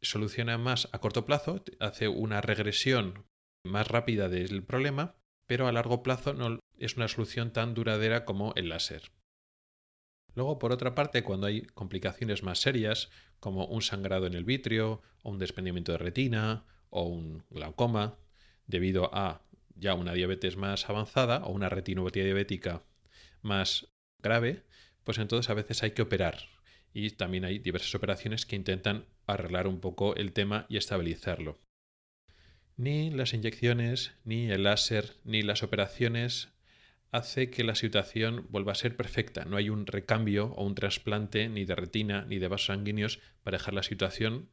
soluciona 0.03 0.59
más 0.59 0.89
a 0.91 0.99
corto 0.99 1.25
plazo, 1.25 1.63
hace 1.79 2.09
una 2.09 2.41
regresión 2.41 3.27
más 3.63 3.87
rápida 3.87 4.29
del 4.29 4.65
problema, 4.65 5.15
pero 5.47 5.69
a 5.69 5.73
largo 5.73 6.03
plazo 6.03 6.35
no 6.35 6.59
es 6.79 6.97
una 6.97 7.07
solución 7.07 7.53
tan 7.53 7.75
duradera 7.75 8.25
como 8.25 8.55
el 8.57 8.71
láser. 8.71 9.13
Luego, 10.35 10.59
por 10.59 10.73
otra 10.73 10.97
parte, 10.97 11.23
cuando 11.23 11.47
hay 11.47 11.63
complicaciones 11.63 12.43
más 12.43 12.59
serias, 12.59 13.09
como 13.39 13.67
un 13.67 13.83
sangrado 13.83 14.27
en 14.27 14.35
el 14.35 14.43
vitrio, 14.43 15.01
o 15.23 15.31
un 15.31 15.39
desprendimiento 15.39 15.93
de 15.93 15.99
retina, 15.99 16.67
o 16.91 17.05
un 17.05 17.45
glaucoma, 17.51 18.19
debido 18.67 19.15
a 19.15 19.48
ya 19.79 19.95
una 19.95 20.13
diabetes 20.13 20.57
más 20.57 20.89
avanzada 20.89 21.45
o 21.45 21.53
una 21.53 21.69
retinopatía 21.69 22.25
diabética 22.25 22.83
más 23.43 23.89
grave, 24.21 24.65
pues 25.05 25.19
entonces 25.19 25.51
a 25.51 25.55
veces 25.55 25.83
hay 25.83 25.93
que 25.93 26.03
operar. 26.03 26.49
Y 26.93 27.11
también 27.11 27.45
hay 27.45 27.59
diversas 27.59 27.95
operaciones 27.95 28.47
que 28.47 28.57
intentan 28.57 29.07
arreglar 29.27 29.67
un 29.67 29.81
poco 29.81 30.17
el 30.17 30.33
tema 30.33 30.67
y 30.69 30.77
estabilizarlo. 30.77 31.59
Ni 32.77 33.11
las 33.11 33.35
inyecciones, 33.35 34.15
ni 34.25 34.51
el 34.51 34.65
láser, 34.65 35.17
ni 35.25 35.43
las 35.43 35.63
operaciones 35.63 36.49
hace 37.11 37.51
que 37.51 37.65
la 37.65 37.75
situación 37.75 38.47
vuelva 38.51 38.73
a 38.73 38.77
ser 38.77 38.97
perfecta. 38.97 39.45
No 39.45 39.57
hay 39.57 39.71
un 39.71 39.87
recambio 39.87 40.53
o 40.57 40.65
un 40.65 40.75
trasplante 40.75 41.49
ni 41.49 41.65
de 41.65 41.75
retina 41.75 42.25
ni 42.27 42.39
de 42.39 42.49
vasos 42.49 42.67
sanguíneos 42.67 43.21
para 43.43 43.59
dejar 43.59 43.75
la 43.75 43.83
situación 43.83 44.51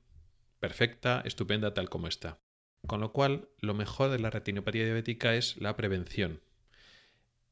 perfecta, 0.59 1.21
estupenda, 1.25 1.73
tal 1.73 1.89
como 1.89 2.07
está. 2.07 2.39
Con 2.87 3.01
lo 3.01 3.11
cual, 3.11 3.49
lo 3.59 3.73
mejor 3.73 4.11
de 4.11 4.19
la 4.19 4.29
retinopatía 4.29 4.85
diabética 4.85 5.35
es 5.35 5.57
la 5.57 5.75
prevención. 5.75 6.41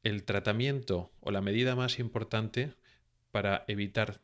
El 0.02 0.24
tratamiento 0.24 1.12
o 1.20 1.30
la 1.30 1.40
medida 1.40 1.74
más 1.74 1.98
importante 1.98 2.74
para 3.30 3.64
evitar 3.66 4.20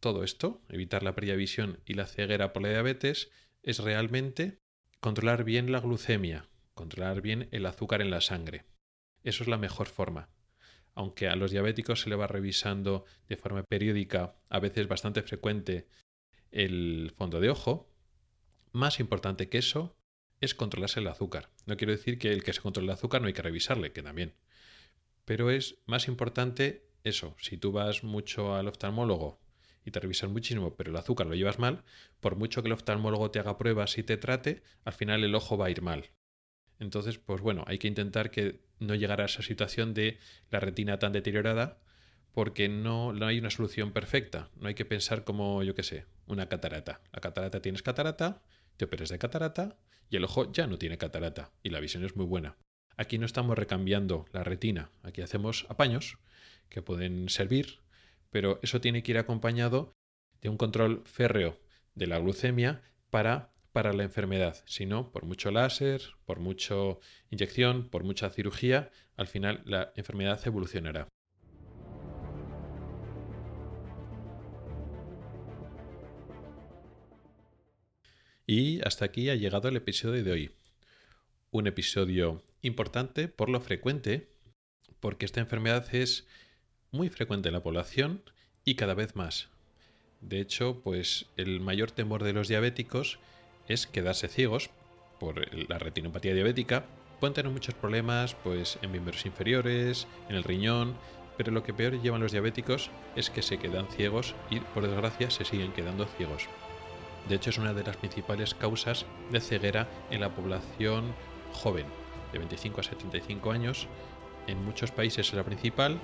todo 0.00 0.24
esto, 0.24 0.60
evitar 0.68 1.02
la 1.02 1.14
pérdida 1.14 1.36
visión 1.36 1.80
y 1.86 1.94
la 1.94 2.06
ceguera 2.06 2.52
por 2.52 2.62
la 2.62 2.70
diabetes, 2.70 3.30
es 3.62 3.78
realmente 3.78 4.58
controlar 5.00 5.44
bien 5.44 5.72
la 5.72 5.80
glucemia, 5.80 6.48
controlar 6.74 7.22
bien 7.22 7.48
el 7.52 7.64
azúcar 7.66 8.02
en 8.02 8.10
la 8.10 8.20
sangre. 8.20 8.64
Eso 9.22 9.44
es 9.44 9.48
la 9.48 9.58
mejor 9.58 9.86
forma. 9.86 10.28
Aunque 10.94 11.28
a 11.28 11.36
los 11.36 11.52
diabéticos 11.52 12.02
se 12.02 12.10
le 12.10 12.16
va 12.16 12.26
revisando 12.26 13.04
de 13.28 13.36
forma 13.36 13.62
periódica, 13.62 14.36
a 14.48 14.58
veces 14.58 14.88
bastante 14.88 15.22
frecuente, 15.22 15.86
el 16.50 17.12
fondo 17.16 17.40
de 17.40 17.50
ojo, 17.50 17.88
más 18.72 19.00
importante 19.00 19.48
que 19.48 19.58
eso 19.58 19.96
es 20.40 20.54
controlarse 20.54 21.00
el 21.00 21.08
azúcar. 21.08 21.50
No 21.66 21.76
quiero 21.76 21.92
decir 21.92 22.18
que 22.18 22.32
el 22.32 22.42
que 22.42 22.52
se 22.52 22.60
controle 22.60 22.86
el 22.86 22.94
azúcar 22.94 23.20
no 23.20 23.28
hay 23.28 23.32
que 23.32 23.42
revisarle, 23.42 23.92
que 23.92 24.02
también. 24.02 24.34
Pero 25.24 25.50
es 25.50 25.76
más 25.86 26.08
importante 26.08 26.88
eso. 27.04 27.36
Si 27.38 27.56
tú 27.56 27.72
vas 27.72 28.02
mucho 28.02 28.54
al 28.54 28.68
oftalmólogo 28.68 29.40
y 29.84 29.90
te 29.90 30.00
revisan 30.00 30.32
muchísimo, 30.32 30.76
pero 30.76 30.90
el 30.90 30.96
azúcar 30.96 31.26
lo 31.26 31.34
llevas 31.34 31.58
mal, 31.58 31.84
por 32.20 32.36
mucho 32.36 32.62
que 32.62 32.68
el 32.68 32.72
oftalmólogo 32.72 33.30
te 33.30 33.38
haga 33.38 33.58
pruebas 33.58 33.96
y 33.98 34.02
te 34.02 34.16
trate, 34.16 34.62
al 34.84 34.92
final 34.92 35.24
el 35.24 35.34
ojo 35.34 35.56
va 35.56 35.66
a 35.66 35.70
ir 35.70 35.82
mal. 35.82 36.10
Entonces, 36.78 37.18
pues 37.18 37.42
bueno, 37.42 37.64
hay 37.66 37.78
que 37.78 37.88
intentar 37.88 38.30
que 38.30 38.62
no 38.78 38.94
llegar 38.94 39.20
a 39.20 39.26
esa 39.26 39.42
situación 39.42 39.92
de 39.92 40.18
la 40.50 40.60
retina 40.60 40.98
tan 40.98 41.12
deteriorada, 41.12 41.78
porque 42.32 42.68
no, 42.68 43.12
no 43.12 43.26
hay 43.26 43.38
una 43.38 43.50
solución 43.50 43.92
perfecta. 43.92 44.50
No 44.56 44.68
hay 44.68 44.74
que 44.74 44.86
pensar 44.86 45.24
como, 45.24 45.62
yo 45.62 45.74
qué 45.74 45.82
sé, 45.82 46.06
una 46.26 46.48
catarata. 46.48 47.02
La 47.12 47.20
catarata 47.20 47.60
tienes 47.60 47.82
catarata, 47.82 48.42
te 48.78 48.86
operas 48.86 49.10
de 49.10 49.18
catarata 49.18 49.76
y 50.10 50.16
el 50.16 50.24
ojo 50.24 50.52
ya 50.52 50.66
no 50.66 50.78
tiene 50.78 50.98
catarata 50.98 51.52
y 51.62 51.70
la 51.70 51.80
visión 51.80 52.04
es 52.04 52.16
muy 52.16 52.26
buena. 52.26 52.56
Aquí 52.96 53.16
no 53.16 53.24
estamos 53.24 53.56
recambiando 53.56 54.26
la 54.32 54.44
retina, 54.44 54.90
aquí 55.02 55.22
hacemos 55.22 55.64
apaños 55.70 56.18
que 56.68 56.82
pueden 56.82 57.28
servir 57.30 57.80
pero 58.30 58.60
eso 58.62 58.80
tiene 58.80 59.02
que 59.02 59.12
ir 59.12 59.18
acompañado 59.18 59.92
de 60.40 60.48
un 60.48 60.56
control 60.56 61.02
férreo 61.04 61.58
de 61.94 62.06
la 62.06 62.18
glucemia 62.18 62.82
para, 63.10 63.52
para 63.72 63.92
la 63.92 64.04
enfermedad. 64.04 64.62
Si 64.66 64.86
no, 64.86 65.10
por 65.10 65.24
mucho 65.24 65.50
láser, 65.50 66.02
por 66.24 66.40
mucha 66.40 66.74
inyección, 67.30 67.88
por 67.88 68.04
mucha 68.04 68.30
cirugía, 68.30 68.90
al 69.16 69.26
final 69.26 69.62
la 69.64 69.92
enfermedad 69.96 70.40
evolucionará. 70.46 71.08
Y 78.52 78.80
hasta 78.84 79.04
aquí 79.04 79.30
ha 79.30 79.36
llegado 79.36 79.68
el 79.68 79.76
episodio 79.76 80.24
de 80.24 80.32
hoy. 80.32 80.50
Un 81.52 81.68
episodio 81.68 82.42
importante 82.62 83.28
por 83.28 83.48
lo 83.48 83.60
frecuente, 83.60 84.28
porque 84.98 85.24
esta 85.24 85.38
enfermedad 85.38 85.86
es 85.94 86.26
muy 86.90 87.10
frecuente 87.10 87.48
en 87.48 87.54
la 87.54 87.62
población 87.62 88.24
y 88.64 88.74
cada 88.74 88.94
vez 88.94 89.14
más. 89.14 89.50
De 90.20 90.40
hecho, 90.40 90.80
pues 90.82 91.26
el 91.36 91.60
mayor 91.60 91.92
temor 91.92 92.24
de 92.24 92.32
los 92.32 92.48
diabéticos 92.48 93.20
es 93.68 93.86
quedarse 93.86 94.26
ciegos 94.26 94.70
por 95.20 95.46
la 95.70 95.78
retinopatía 95.78 96.34
diabética. 96.34 96.86
Pueden 97.20 97.34
tener 97.34 97.52
muchos 97.52 97.76
problemas 97.76 98.34
pues 98.34 98.80
en 98.82 98.90
miembros 98.90 99.26
inferiores, 99.26 100.08
en 100.28 100.34
el 100.34 100.42
riñón, 100.42 100.96
pero 101.36 101.52
lo 101.52 101.62
que 101.62 101.72
peor 101.72 102.02
llevan 102.02 102.20
los 102.20 102.32
diabéticos 102.32 102.90
es 103.14 103.30
que 103.30 103.42
se 103.42 103.60
quedan 103.60 103.86
ciegos 103.92 104.34
y 104.50 104.58
por 104.58 104.88
desgracia 104.88 105.30
se 105.30 105.44
siguen 105.44 105.72
quedando 105.72 106.06
ciegos. 106.16 106.48
De 107.28 107.36
hecho, 107.36 107.50
es 107.50 107.58
una 107.58 107.72
de 107.72 107.84
las 107.84 107.96
principales 107.96 108.54
causas 108.54 109.06
de 109.30 109.40
ceguera 109.40 109.86
en 110.10 110.20
la 110.20 110.30
población 110.30 111.12
joven, 111.52 111.86
de 112.32 112.38
25 112.38 112.80
a 112.80 112.84
75 112.84 113.52
años. 113.52 113.86
En 114.46 114.64
muchos 114.64 114.90
países 114.90 115.28
es 115.28 115.34
la 115.34 115.44
principal 115.44 115.98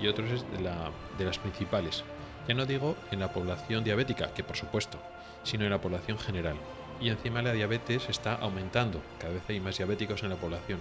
y 0.00 0.06
otros 0.06 0.30
es 0.30 0.42
de, 0.52 0.70
de 1.18 1.24
las 1.24 1.38
principales. 1.38 2.04
Ya 2.46 2.54
no 2.54 2.66
digo 2.66 2.96
en 3.10 3.20
la 3.20 3.32
población 3.32 3.84
diabética, 3.84 4.32
que 4.32 4.44
por 4.44 4.56
supuesto, 4.56 4.98
sino 5.42 5.64
en 5.64 5.70
la 5.70 5.80
población 5.80 6.18
general. 6.18 6.56
Y 7.00 7.10
encima 7.10 7.42
la 7.42 7.52
diabetes 7.52 8.08
está 8.08 8.34
aumentando, 8.34 9.00
cada 9.20 9.34
vez 9.34 9.42
hay 9.48 9.60
más 9.60 9.76
diabéticos 9.76 10.22
en 10.22 10.30
la 10.30 10.36
población. 10.36 10.80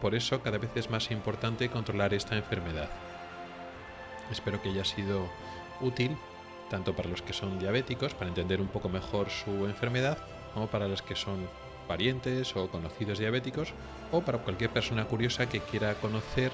Por 0.00 0.14
eso 0.14 0.42
cada 0.42 0.58
vez 0.58 0.70
es 0.74 0.90
más 0.90 1.10
importante 1.10 1.68
controlar 1.68 2.14
esta 2.14 2.36
enfermedad. 2.36 2.88
Espero 4.30 4.60
que 4.60 4.70
haya 4.70 4.84
sido 4.84 5.28
útil 5.80 6.16
tanto 6.70 6.94
para 6.94 7.08
los 7.08 7.22
que 7.22 7.32
son 7.32 7.58
diabéticos, 7.58 8.14
para 8.14 8.28
entender 8.28 8.60
un 8.60 8.68
poco 8.68 8.88
mejor 8.88 9.30
su 9.30 9.66
enfermedad, 9.66 10.18
como 10.52 10.66
para 10.68 10.88
los 10.88 11.02
que 11.02 11.16
son 11.16 11.48
parientes 11.88 12.56
o 12.56 12.68
conocidos 12.68 13.18
diabéticos, 13.18 13.72
o 14.12 14.22
para 14.22 14.38
cualquier 14.38 14.70
persona 14.70 15.04
curiosa 15.04 15.48
que 15.48 15.60
quiera 15.60 15.94
conocer 15.94 16.52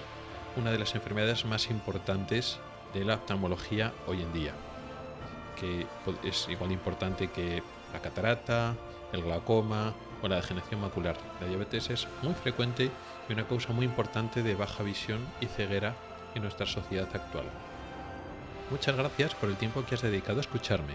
una 0.56 0.72
de 0.72 0.78
las 0.78 0.94
enfermedades 0.94 1.44
más 1.44 1.70
importantes 1.70 2.58
de 2.94 3.04
la 3.04 3.14
oftalmología 3.14 3.92
hoy 4.06 4.22
en 4.22 4.32
día, 4.32 4.52
que 5.58 5.86
es 6.28 6.48
igual 6.48 6.72
importante 6.72 7.28
que 7.28 7.62
la 7.92 8.00
catarata, 8.00 8.74
el 9.12 9.22
glaucoma 9.22 9.94
o 10.22 10.28
la 10.28 10.36
degeneración 10.36 10.80
macular. 10.80 11.16
La 11.40 11.46
diabetes 11.46 11.90
es 11.90 12.08
muy 12.22 12.34
frecuente 12.34 12.90
y 13.28 13.32
una 13.32 13.46
causa 13.46 13.72
muy 13.72 13.86
importante 13.86 14.42
de 14.42 14.54
baja 14.54 14.82
visión 14.82 15.20
y 15.40 15.46
ceguera 15.46 15.94
en 16.34 16.42
nuestra 16.42 16.66
sociedad 16.66 17.08
actual. 17.14 17.46
Muchas 18.70 18.96
gracias 18.96 19.34
por 19.34 19.48
el 19.48 19.56
tiempo 19.56 19.84
que 19.84 19.96
has 19.96 20.02
dedicado 20.02 20.38
a 20.38 20.42
escucharme. 20.42 20.94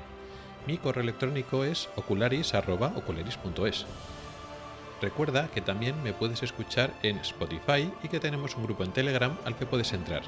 Mi 0.66 0.78
correo 0.78 1.04
electrónico 1.04 1.66
es 1.66 1.90
ocularis.ocularis.es. 1.98 3.86
Recuerda 5.02 5.50
que 5.50 5.62
también 5.62 6.02
me 6.02 6.14
puedes 6.14 6.42
escuchar 6.42 6.94
en 7.04 7.18
Spotify 7.18 7.92
y 8.02 8.08
que 8.08 8.22
tenemos 8.22 8.56
un 8.56 8.64
grupo 8.64 8.84
en 8.84 8.94
Telegram 8.94 9.38
al 9.44 9.58
que 9.58 9.66
puedes 9.66 9.92
entrar. 9.92 10.24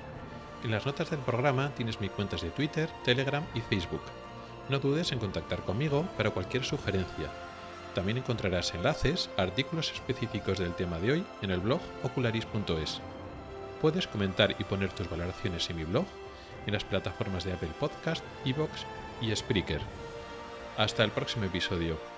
En 0.64 0.72
las 0.72 0.86
notas 0.86 1.10
del 1.10 1.20
programa 1.22 1.72
tienes 1.76 2.02
mis 2.02 2.12
cuentas 2.12 2.42
de 2.42 2.50
Twitter, 2.50 2.90
Telegram 3.06 3.44
y 3.56 3.62
Facebook. 3.62 4.02
No 4.68 4.80
dudes 4.80 5.14
en 5.14 5.20
contactar 5.20 5.62
conmigo 5.62 6.06
para 6.18 6.32
cualquier 6.32 6.66
sugerencia. 6.66 7.32
También 7.96 8.18
encontrarás 8.18 8.74
enlaces 8.74 9.30
a 9.38 9.44
artículos 9.44 9.94
específicos 9.94 10.60
del 10.60 10.76
tema 10.76 11.00
de 11.00 11.14
hoy 11.14 11.26
en 11.42 11.52
el 11.52 11.62
blog 11.62 11.80
ocularis.es. 12.04 13.00
Puedes 13.82 14.06
comentar 14.08 14.54
y 14.60 14.64
poner 14.66 14.92
tus 14.92 15.10
valoraciones 15.10 15.70
en 15.70 15.78
mi 15.78 15.86
blog, 15.86 16.06
en 16.68 16.74
las 16.74 16.84
plataformas 16.84 17.44
de 17.44 17.54
Apple 17.54 17.72
Podcast, 17.80 18.24
Evox 18.46 18.86
y 19.22 19.36
Spreaker. 19.36 19.82
Hasta 20.78 21.04
el 21.04 21.12
próximo 21.12 21.46
episodio. 21.46 22.17